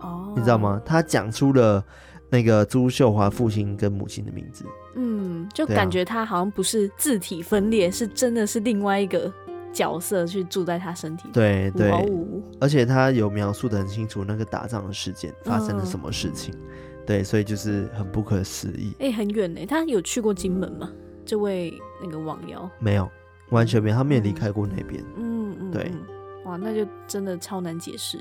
[0.00, 0.80] 哦，你知道吗？
[0.84, 1.84] 他讲出了。
[2.34, 4.64] 那个朱秀华父亲跟母亲的名字，
[4.96, 9.32] 嗯，就感觉他好像不是字体分裂，啊、是真的是另外一个
[9.72, 11.30] 角色去住在他身体里。
[11.32, 11.92] 对对，
[12.58, 16.60] 而且他有描述的很清楚那个打仗的事件发生了什么事情，嗯、
[17.06, 18.92] 对，所以就是很不可思议。
[18.98, 20.90] 哎、欸，很远呢，他有去过金门吗？
[21.24, 23.08] 这位那个网友没有，
[23.50, 25.00] 完全没有，他没有离开过那边。
[25.16, 25.92] 嗯嗯，对，
[26.46, 28.18] 哇，那就真的超难解释。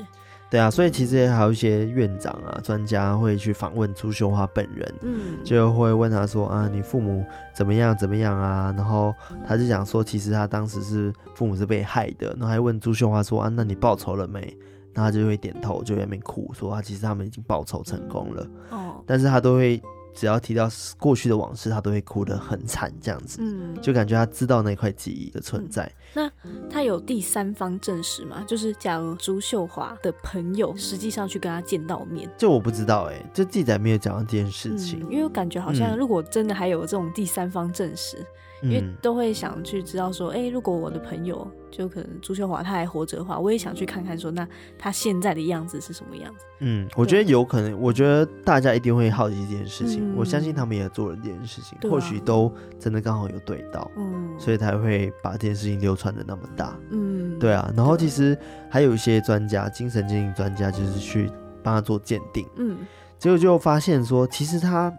[0.53, 8.71] 对啊，所以其实也还有一些院长啊、专家会去访问朱秀华本人，嗯，就会问他说啊，你父母怎么样怎么样啊？
[8.77, 9.11] 然后
[9.47, 14.55] 他就讲说，其实他当时是父母是被害的，然后还问朱秀华说啊，那你报仇了没？
[14.93, 19.81] 那他就会点头，就在那边哭，说啊，其实他们已经报仇成功了，哦，但是他都会。
[20.13, 25.91] 只要提到过去的往事，他都会哭得很惨，这样子，嗯，就感觉他知道那块记忆的存在。
[26.15, 28.43] 嗯、那他有第三方证实吗？
[28.47, 38.17] 就是假如朱秀华的朋友实际上去跟他见到面，这我不知道哎、欸，这记载没有讲到这件事情，嗯、因为我感觉好像如果真的还有这种第三方证实。
[38.19, 38.25] 嗯
[38.63, 46.45] 因为都会想去知道说，哎、欸，如果我的朋友就可能朱秀华他还活着的话，我也想去看看说，那他现在的样子是什么样子？
[46.59, 50.13] 嗯，我觉得有可能，我觉得大家一定会好奇这件事情。
[50.13, 56.77] 嗯、我相信他们也做了这件事情，啊、或许都真的刚好有对到，嗯，所以才会把这件事情流传的那么大。
[56.91, 57.73] 嗯，对啊。
[57.75, 58.37] 然后其实
[58.69, 61.31] 还有一些专家，精神鉴定专家，就是去
[61.63, 62.77] 帮他做鉴定，嗯，
[63.17, 64.93] 结果就发现说，其实他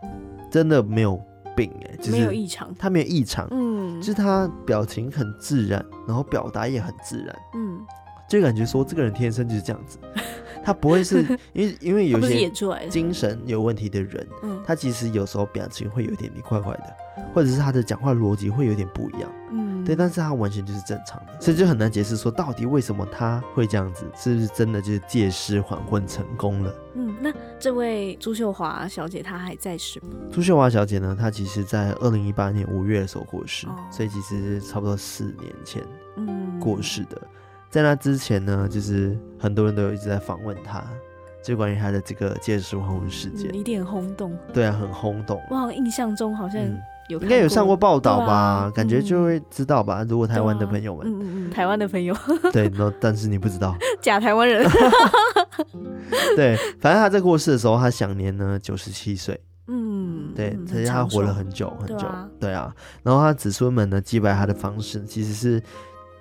[0.51, 1.23] 真的没有。
[1.57, 7.81] 病哎，就是没有异常，他没有异常，嗯，就是他表情很自然，然后表达也很自然，嗯，
[8.29, 9.99] 就感觉说这个人天生就是这样子，
[10.65, 11.23] 他不会是
[11.53, 12.51] 因为因为有些
[12.89, 16.97] 精神有问题的人，嗯，他其实有时候表情会有点怪怪的，
[17.35, 26.75] 或者是他的讲话逻辑会有点不一样，嗯，对，但是他完全就是正常的，所以就很难解释说到底为什么他会这样子，是不是真的就是借尸还魂成功了？
[26.95, 30.09] 嗯，那这位朱秀华小姐她还在世吗？
[30.33, 35.83] 朱秀华小姐呢，她其实在二零一八年五月的时候过世，哦，所以其实差不多四年前，
[36.17, 37.21] 嗯，过世的。
[37.75, 40.81] 在那之前呢，就是很多人都有一直在访问他，
[41.43, 44.39] 就关于他的这个借尸还魂事件，一定很轰动。
[44.53, 45.43] 对啊，很轰动。
[45.51, 46.61] 我好像印象中好像
[47.09, 50.07] 有应该有上过报道吧，啊，感觉就会知道吧。
[50.09, 52.17] 如果台湾的朋友们，嗯嗯嗯，台湾的朋友，
[52.55, 54.65] 对，那但是你不知道， 假台湾人。
[56.37, 59.37] 对，反正他在过世的时候，他享年呢九十七岁。
[59.67, 61.97] 嗯，对，其实他活了很久很久。
[61.97, 62.73] 对啊，对啊，
[63.03, 65.61] 然后他子孙们呢祭拜他的方式，其实是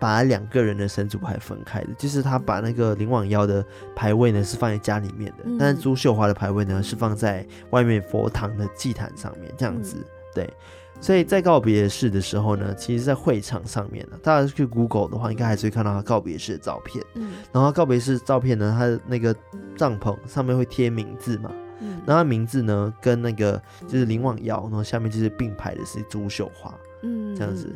[0.04, 1.88] 把两个人的神主牌分开的。
[1.98, 9.96] 就是他把那个林网妖的牌位呢是放在家里面的，嗯、但是朱秀华的牌位呢是放在外面佛堂的祭坛上面，这样子。
[9.98, 10.54] 嗯、对，
[11.00, 17.04] 所以在告别式的时候呢，其实，在会场上面呢，大家去 Google 的话，应该还是会看到他告别式的照片。
[17.16, 19.34] 嗯，然后告别式照片呢，他的那个
[19.78, 21.50] 帐篷上面会贴名字嘛。
[21.80, 26.74] 嗯，然后他名字呢，跟那个就是林网瑶，然后下面就是并排的是朱秀华。
[27.04, 27.74] 嗯，这样子。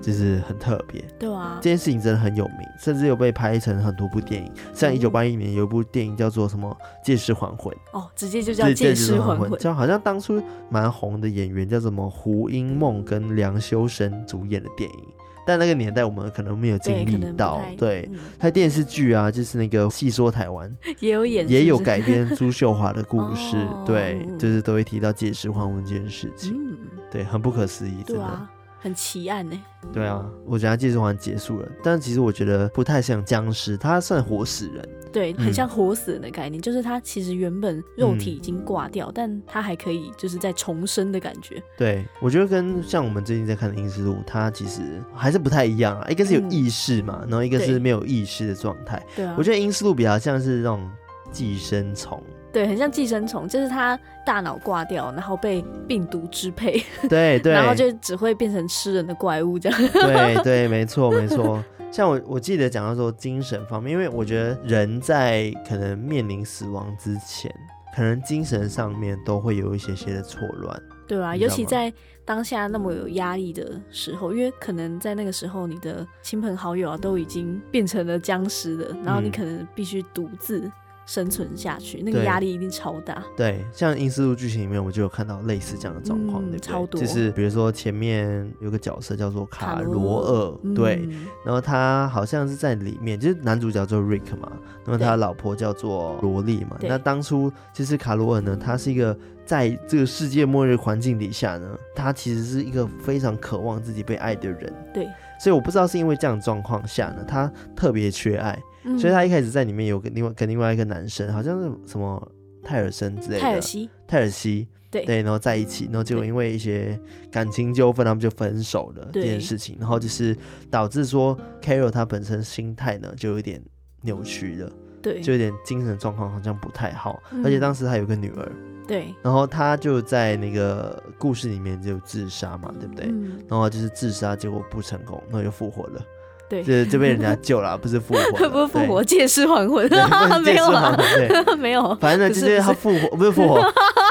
[0.00, 4.52] 就是很特别，对啊，这件事情真的很有名，甚至有被拍成很多部电影。
[4.72, 6.68] 像一九八一年有一部电影叫做什么
[7.04, 15.04] 《借尸还魂》哦，直接就叫《借尸还魂》，就好像当初蛮红的演员叫什么胡因梦跟梁修身主演的电影，
[15.46, 17.60] 但那个年代我们可能没有经历到。
[17.76, 20.70] 对，他、嗯、电视剧啊，就是那个《戏说台湾》
[21.00, 26.76] 也有演也有改编朱秀华的故事， 哦、对，就是都会提到借尸还魂这件事情，嗯、
[27.10, 28.48] 对，很不可思议，真的。
[28.86, 29.60] 很奇案呢。
[29.92, 34.88] 对啊，我觉得借尸还结束了，但其实我觉得不太像僵尸，它算活死人。
[35.12, 41.60] 对，很像活死人的概念，嗯、就是它其实原本肉体已经挂掉，嗯、但它还可以就是在重生的感觉。
[41.76, 46.08] 对，我觉得跟像我们最近在看的《阴尸路》，它其实还是不太一样啊。
[46.08, 49.04] 一个是有意识嘛，嗯、然后一个是没有意识的状态。
[49.16, 50.88] 对啊，我觉得《阴尸路》比较像是那种
[51.36, 52.22] 寄生虫。
[52.50, 59.78] 对，很像寄生虫，就是它大脑挂掉，然后被病毒支配， 对对，然后就只会变成吃人的怪物这样。
[59.92, 61.62] 对对， 没错没错。
[61.92, 67.54] 像我我记得讲到说精神方面，因为我觉得人在可能面临死亡之前，
[67.94, 70.82] 可能精神上面都会有一些些的错乱。
[71.06, 71.92] 对啊，尤其在
[72.24, 80.70] 当下那么有压力的时候，因为可能在那个时候，你的亲朋好友啊都已经变成了僵尸了，然后你可能必须独自。
[81.06, 83.22] 生存下去，那个压力一定超大。
[83.36, 86.72] 对，像《阴尸路》剧情里面，我就有看到类似这样的状况，嗯、对不对？
[86.72, 87.00] 超多。
[87.00, 91.08] 就是比如说前面有个角色叫做卡罗尔，嗯、对，
[91.44, 94.50] 然后他好像是在里面，就是男主角叫 Rick 嘛，
[94.84, 96.76] 那么他老婆叫做萝莉嘛。
[96.82, 104.74] 那当初其实卡罗尔呢，他是一个在这个世界末日环境底下呢，他其实是一个非常渴望自己被爱的人。
[104.92, 105.06] 对，
[105.38, 108.60] 所以我不知道是因为这样的状况下呢，他特别缺爱。
[108.98, 112.32] 所以他一开始在里面有跟另外跟另外一个男生，好像是什么
[112.62, 115.04] 泰尔森之类的，泰尔西，泰尔西，对。
[115.04, 116.98] 对，然后在一起，然后结果因为一些
[117.30, 120.36] 感情纠纷，他们就分手了这件事情，然后就是
[120.70, 123.62] 导致说 Carol 他本身心态呢就有点
[124.02, 124.72] 扭曲了，
[125.02, 128.52] 对，就有点精神状况好像不太好，而且当时他有个女儿，
[128.86, 133.06] 对，然后他就在那个故事里面就自杀嘛，对不对？
[133.48, 136.02] 然后就是自杀，结果不成功，然后又复活了。
[136.48, 139.88] 对，就就被人家救了，不是复活， 不是复活，借尸还魂，
[140.44, 140.96] 没有啊，
[141.58, 143.60] 没有，反正呢，就是他复活，不是复活，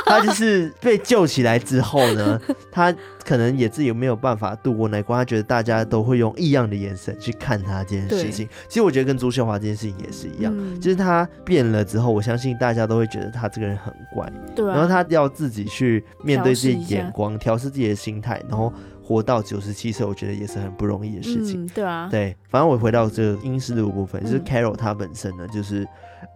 [0.06, 2.40] 他就是被救起来之后呢，
[2.72, 8.48] 他可能也自己没有办法度过那关，他觉得大家都会用异样的眼神去看他这件事情。
[8.68, 18.74] 其实我觉得跟朱秀华这件事情也是一样，就是他变了之后，我相信大家都会觉得他这个人很怪，对，然后他要自己去面对自己眼光，调试自己的心态，然后。
[19.06, 21.64] 活到九十七岁，我觉得也是很不容易的事情。
[21.64, 25.88] 嗯、对啊，对，反正我回到这个英式路部分，就是 Carol 他本身呢，就是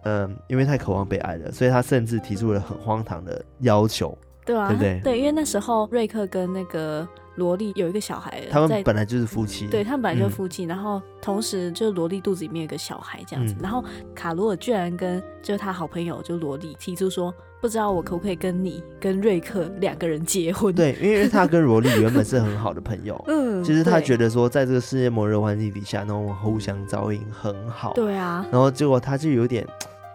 [0.04, 4.16] 嗯、呃，因为太渴望被爱了，所以他甚至提出了很荒唐的要求。
[4.46, 5.00] 对啊，对不对？
[5.02, 7.06] 对，因为那时候瑞克跟那个
[7.40, 9.66] 萝莉有一个小孩，他们本来就是夫妻。
[9.66, 13.82] 对，他们本来就是夫妻，嗯、然后同时就是萝莉肚子里面有个小孩这样子，嗯、然后
[14.14, 17.34] 卡罗尔居然跟就是他好朋友就萝莉提出说。
[17.62, 20.74] 不知道我可不可以跟你跟瑞克两个人结婚？
[20.74, 28.46] 对，因为他跟萝莉原本是很好的朋友， 嗯，其实他觉得说，在这个世界末日环境底下，那种互相照应很好，对啊。
[28.50, 29.66] 然后结果他就有点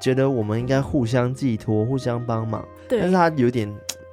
[0.01, 3.71] 觉得我们应该互相寄托、互相帮忙，对，但是他有点，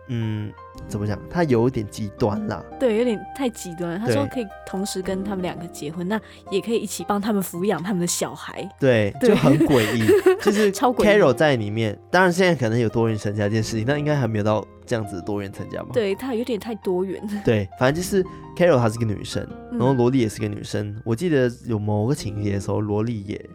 [0.09, 0.53] 嗯。
[0.89, 1.19] 怎么讲？
[1.31, 3.99] 他有点极端啦，对，有点太极端了。
[3.99, 6.21] 他说可以同时跟他们两个结婚，那
[6.51, 10.07] 也可以一起帮他们抚养他们的小孩，对，就很诡异，
[10.43, 11.07] 就是超诡异。
[11.07, 15.89] Carol 在里面，当然现在可能有多元成家这件事情，但应该还没有到这样子的多元成家吧？
[15.93, 17.23] 对，他有点太多元。
[17.45, 18.23] 对，反正就是
[18.57, 20.95] Carol 她是个女生，然后萝莉也是个女生。
[21.05, 23.51] 我记得有某个情节的时候，萝莉也。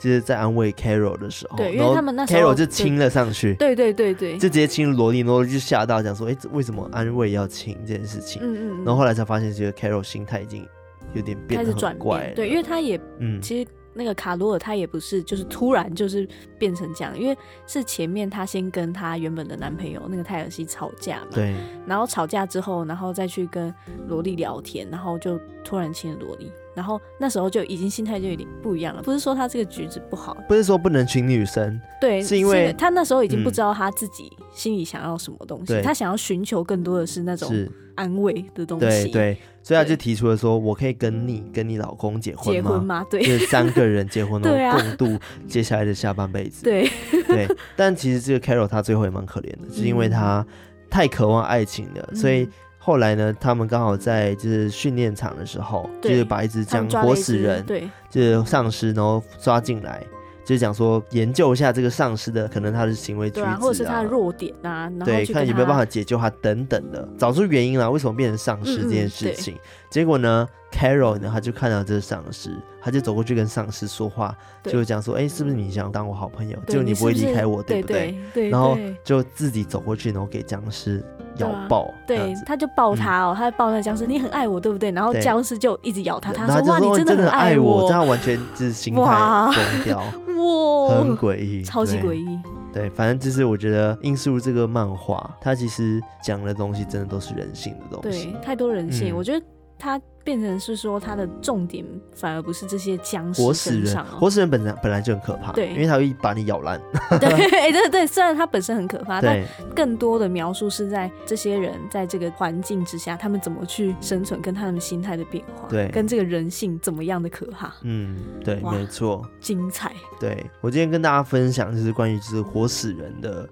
[0.00, 8.40] 就是在安慰 Carol 的时候，对，因为他们那时候 Carol 就亲了上去，对对对对，就直接亲萝莉，萝莉就吓到，讲说，哎、欸，为什么安慰要亲这件事情？
[8.42, 10.66] 嗯嗯，然后后来才发现，这个 Carol 心态已经
[11.12, 13.70] 有点变得很怪，开始转变，对，因为他也，嗯，其实。
[13.92, 16.26] 那个卡罗尔他也不是，就是突然就是
[16.56, 17.36] 变成这样，因为
[17.66, 21.56] 是前面他先跟他原本的男朋友那个泰尔西吵架嘛，对，
[21.88, 23.74] 然后吵架之后，然后再去跟
[24.06, 37.52] 萝莉聊天，然后就突然亲了萝莉，然后那时候就已经心态就有点不一样了，不是说他这个举止不好，不是说不能娶女生，对，是因为他那时候已经不知道他自己心里想要什么东西，嗯、他想要寻求更多的是那种
[37.94, 39.38] 安慰的东西，对对。
[39.62, 42.52] 所以他就提出了说：“我可以跟你跟你老公结婚吗？
[42.52, 43.06] 结婚吗？
[43.10, 46.64] 对，就是三个人结婚， 然后共度接下来的下半辈子。
[46.64, 46.90] 对。
[47.26, 47.46] 对。
[47.76, 50.44] 但其实这个 Carol 他最后也蛮可怜的，是因为他
[50.88, 52.48] 太渴望爱情了，所以
[52.82, 60.02] 后来呢，他们刚好在就是训练场的时候，就是把一只将活死人，对，就是丧尸，然后抓进来。
[60.42, 69.54] 就是讲说研究一下这个丧尸的可能他的行为举止啊，或者是他的弱点啊，对，看有没有办法解救他等等的，找出原因啦，为什么变成丧尸这件事情。
[69.54, 76.58] 嗯嗯结果呢，Carol 呢，他就看到这个丧尸，他就走过去跟丧尸说话，就讲说：“哎、欸，是不是你想当我好朋友？
[76.66, 81.04] 就你不会离开我，对不对？”对对对，然后就自己走过去，然后给僵尸
[81.40, 81.92] 咬爆。
[82.06, 84.90] 对，他就抱他哦，嗯、他就抱那僵尸，你很爱我，对不对？
[84.92, 89.98] 然后僵尸就一直咬他，他说：“哇，你真的很爱我。”这样完全就是心态崩掉，
[90.38, 92.38] 哇，很诡异，超级诡异。
[92.72, 99.44] 对，反正就是我觉得《音速》这个漫画，它其实讲的东西真的都是人性的东西，对，太多人性，嗯、我觉得。
[99.80, 101.82] 他变成是说，它的重点
[102.14, 106.78] 反而不是这些僵尸、喔、活死人，活死人本来本来就很可怕，对，因为他会把你咬烂。
[107.18, 107.18] 对，
[107.50, 117.72] 对对对，虽然他本身很可怕，对但更多的描述是在这些人在这个环境之下，他们怎么去生存，跟他们心态的变化，对，跟这个人性怎么样的可怕。
[117.82, 119.92] 嗯，对，哇没错，精彩。
[120.20, 123.48] 对，我今天跟大家分享就是关于就是活死人的。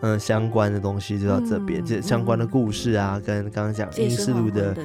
[0.00, 4.76] 嗯，相关的东西就到这边，这、嗯、相关的故事啊，嗯、跟刚刚讲《阴尸路》的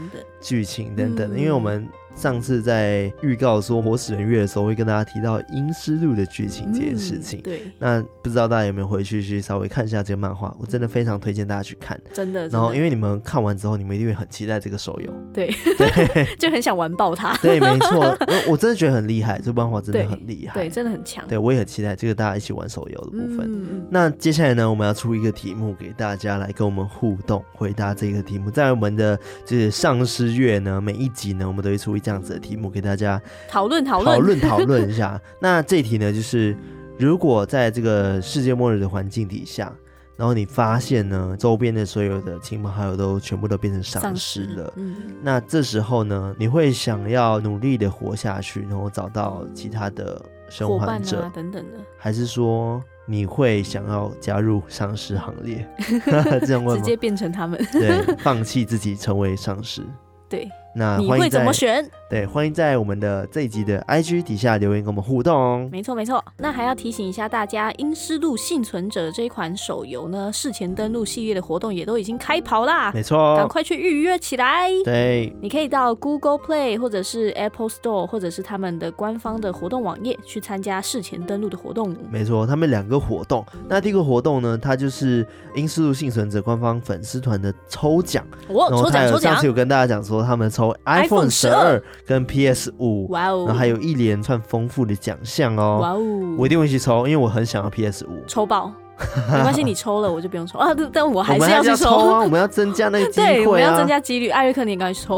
[0.42, 1.88] 剧情等等，因为我们。
[2.16, 7.40] 上次在预告说《活死人月》的时候，会跟大家提到《阴尸路》的剧情这件事情。
[7.40, 10.54] 嗯、对，那不知道大家有没有回去去稍微看一下这个漫画？
[10.60, 11.98] 我真的非常推荐大家去看。
[12.12, 12.50] 真的。
[12.50, 15.14] 然后，因为你们看完之后，你们一定会很期待这个手游。
[15.34, 17.38] 对对， 就很想玩爆它。
[17.38, 20.68] 对，没错， 我我真的觉得很厉害，这漫画真的很厉害对。
[20.68, 21.26] 对，真的很强。
[21.26, 23.46] 对，我也很期待这个大家一起玩手游的部分。
[23.48, 28.52] 嗯、那接下来呢，我们要出一个题目给大家来跟我们互动，回答这个题目。
[28.52, 33.22] 在我们的就是丧尸月呢，每一集呢，我们都会出一这样子的题目给大家。
[33.48, 35.20] 讨论讨论讨论 讨论一下。
[35.40, 36.56] 那这一题呢，就是
[36.98, 39.74] 如果在这个世界末日的环境底下，
[40.16, 55.66] 然后你发现呢，周边的所有的亲朋好友都全部都变成丧尸了，嗯，那这时候呢，你会想要努力的活下去，然后找到其他的生还者啊等等的，还是说你会想要加入丧尸行列？
[56.46, 57.58] 这样问直接变成他们？
[57.72, 59.84] 对，放弃自己成为丧尸？
[60.30, 60.50] 对。
[60.74, 61.90] 那你会怎么选？
[62.10, 65.70] 对，欢迎在我们的这一集的 IG 底下留言跟我们互动哦。
[65.72, 72.92] 没错没错，那还要提醒一下大家，《阴尸路幸存者》这一款手游呢，事前登录系列的活动也都已经开跑啦。
[72.92, 74.70] 没错，赶快去预约起来。
[74.84, 81.96] 对，你可以到 Google Play 或者是 Apple Store 或者是他们的官方的活动网页去参加事前登录的活动。
[82.10, 83.46] 没错，他们两个活动。
[83.68, 88.26] 那第一个活动呢，它就是《阴尸路幸存者》官方粉丝团的抽奖。
[88.48, 89.34] 哦，抽奖抽奖！
[89.34, 91.30] 上次有跟大家讲说，他们抽 iPhone。
[91.30, 96.00] 十二跟 PS 五，哇哦，然后还有一连串丰富的奖项哦，哇哦，
[96.38, 98.72] 我一定会去抽，因为我很想要 PS 五，抽爆。
[99.32, 100.76] 没关系，你抽了我就不用抽啊！
[100.92, 102.20] 但我还是要去抽啊！
[102.20, 103.34] 我们要增加那个 机会啊！
[103.34, 104.28] 对，我们要增加几率。
[104.28, 105.18] 艾瑞克，你应该去抽，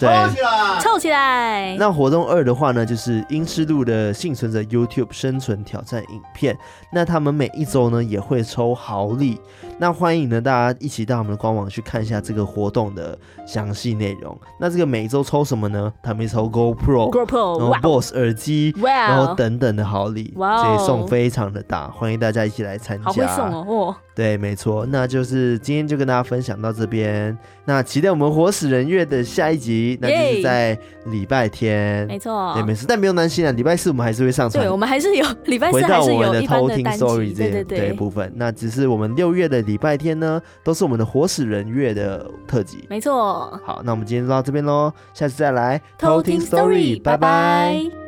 [0.00, 1.76] 对， 抽起来，凑起来。
[1.76, 6.56] 那活动二的话呢，就是阴尸路的幸存者 YouTube 生存挑战影片。
[6.90, 9.38] 那他们每一周呢也会抽好礼。
[9.78, 14.38] 那欢迎呢大家一起到我们的官网去看一下这个活动的详细内容。
[14.60, 15.92] 那这个每周抽什么呢？
[16.02, 23.04] 他们抽 GoPro，GoPro，然后 Boss 耳机，然后等等的好礼，这些送非常的大，欢迎大家一起来参加。
[23.04, 23.96] 好会送哦！
[24.14, 24.86] 对没错。
[24.86, 27.36] 那就是今天就跟大家分享到这边。
[27.64, 29.98] 那期待我们活死人月的下一集。
[30.00, 32.52] 那就是在礼拜天没错。
[32.54, 38.32] 对没事但不用担心啊礼拜四我们还是会上传对我们还是有礼拜回是我们的偷听 sorry 这一对部分。
[38.36, 43.58] 那只是我们六月的礼拜天呢都是我们的活死人月的特辑没错。
[43.64, 48.02] 好那我们今天就到这边喽下次再来偷听 sorry 拜拜。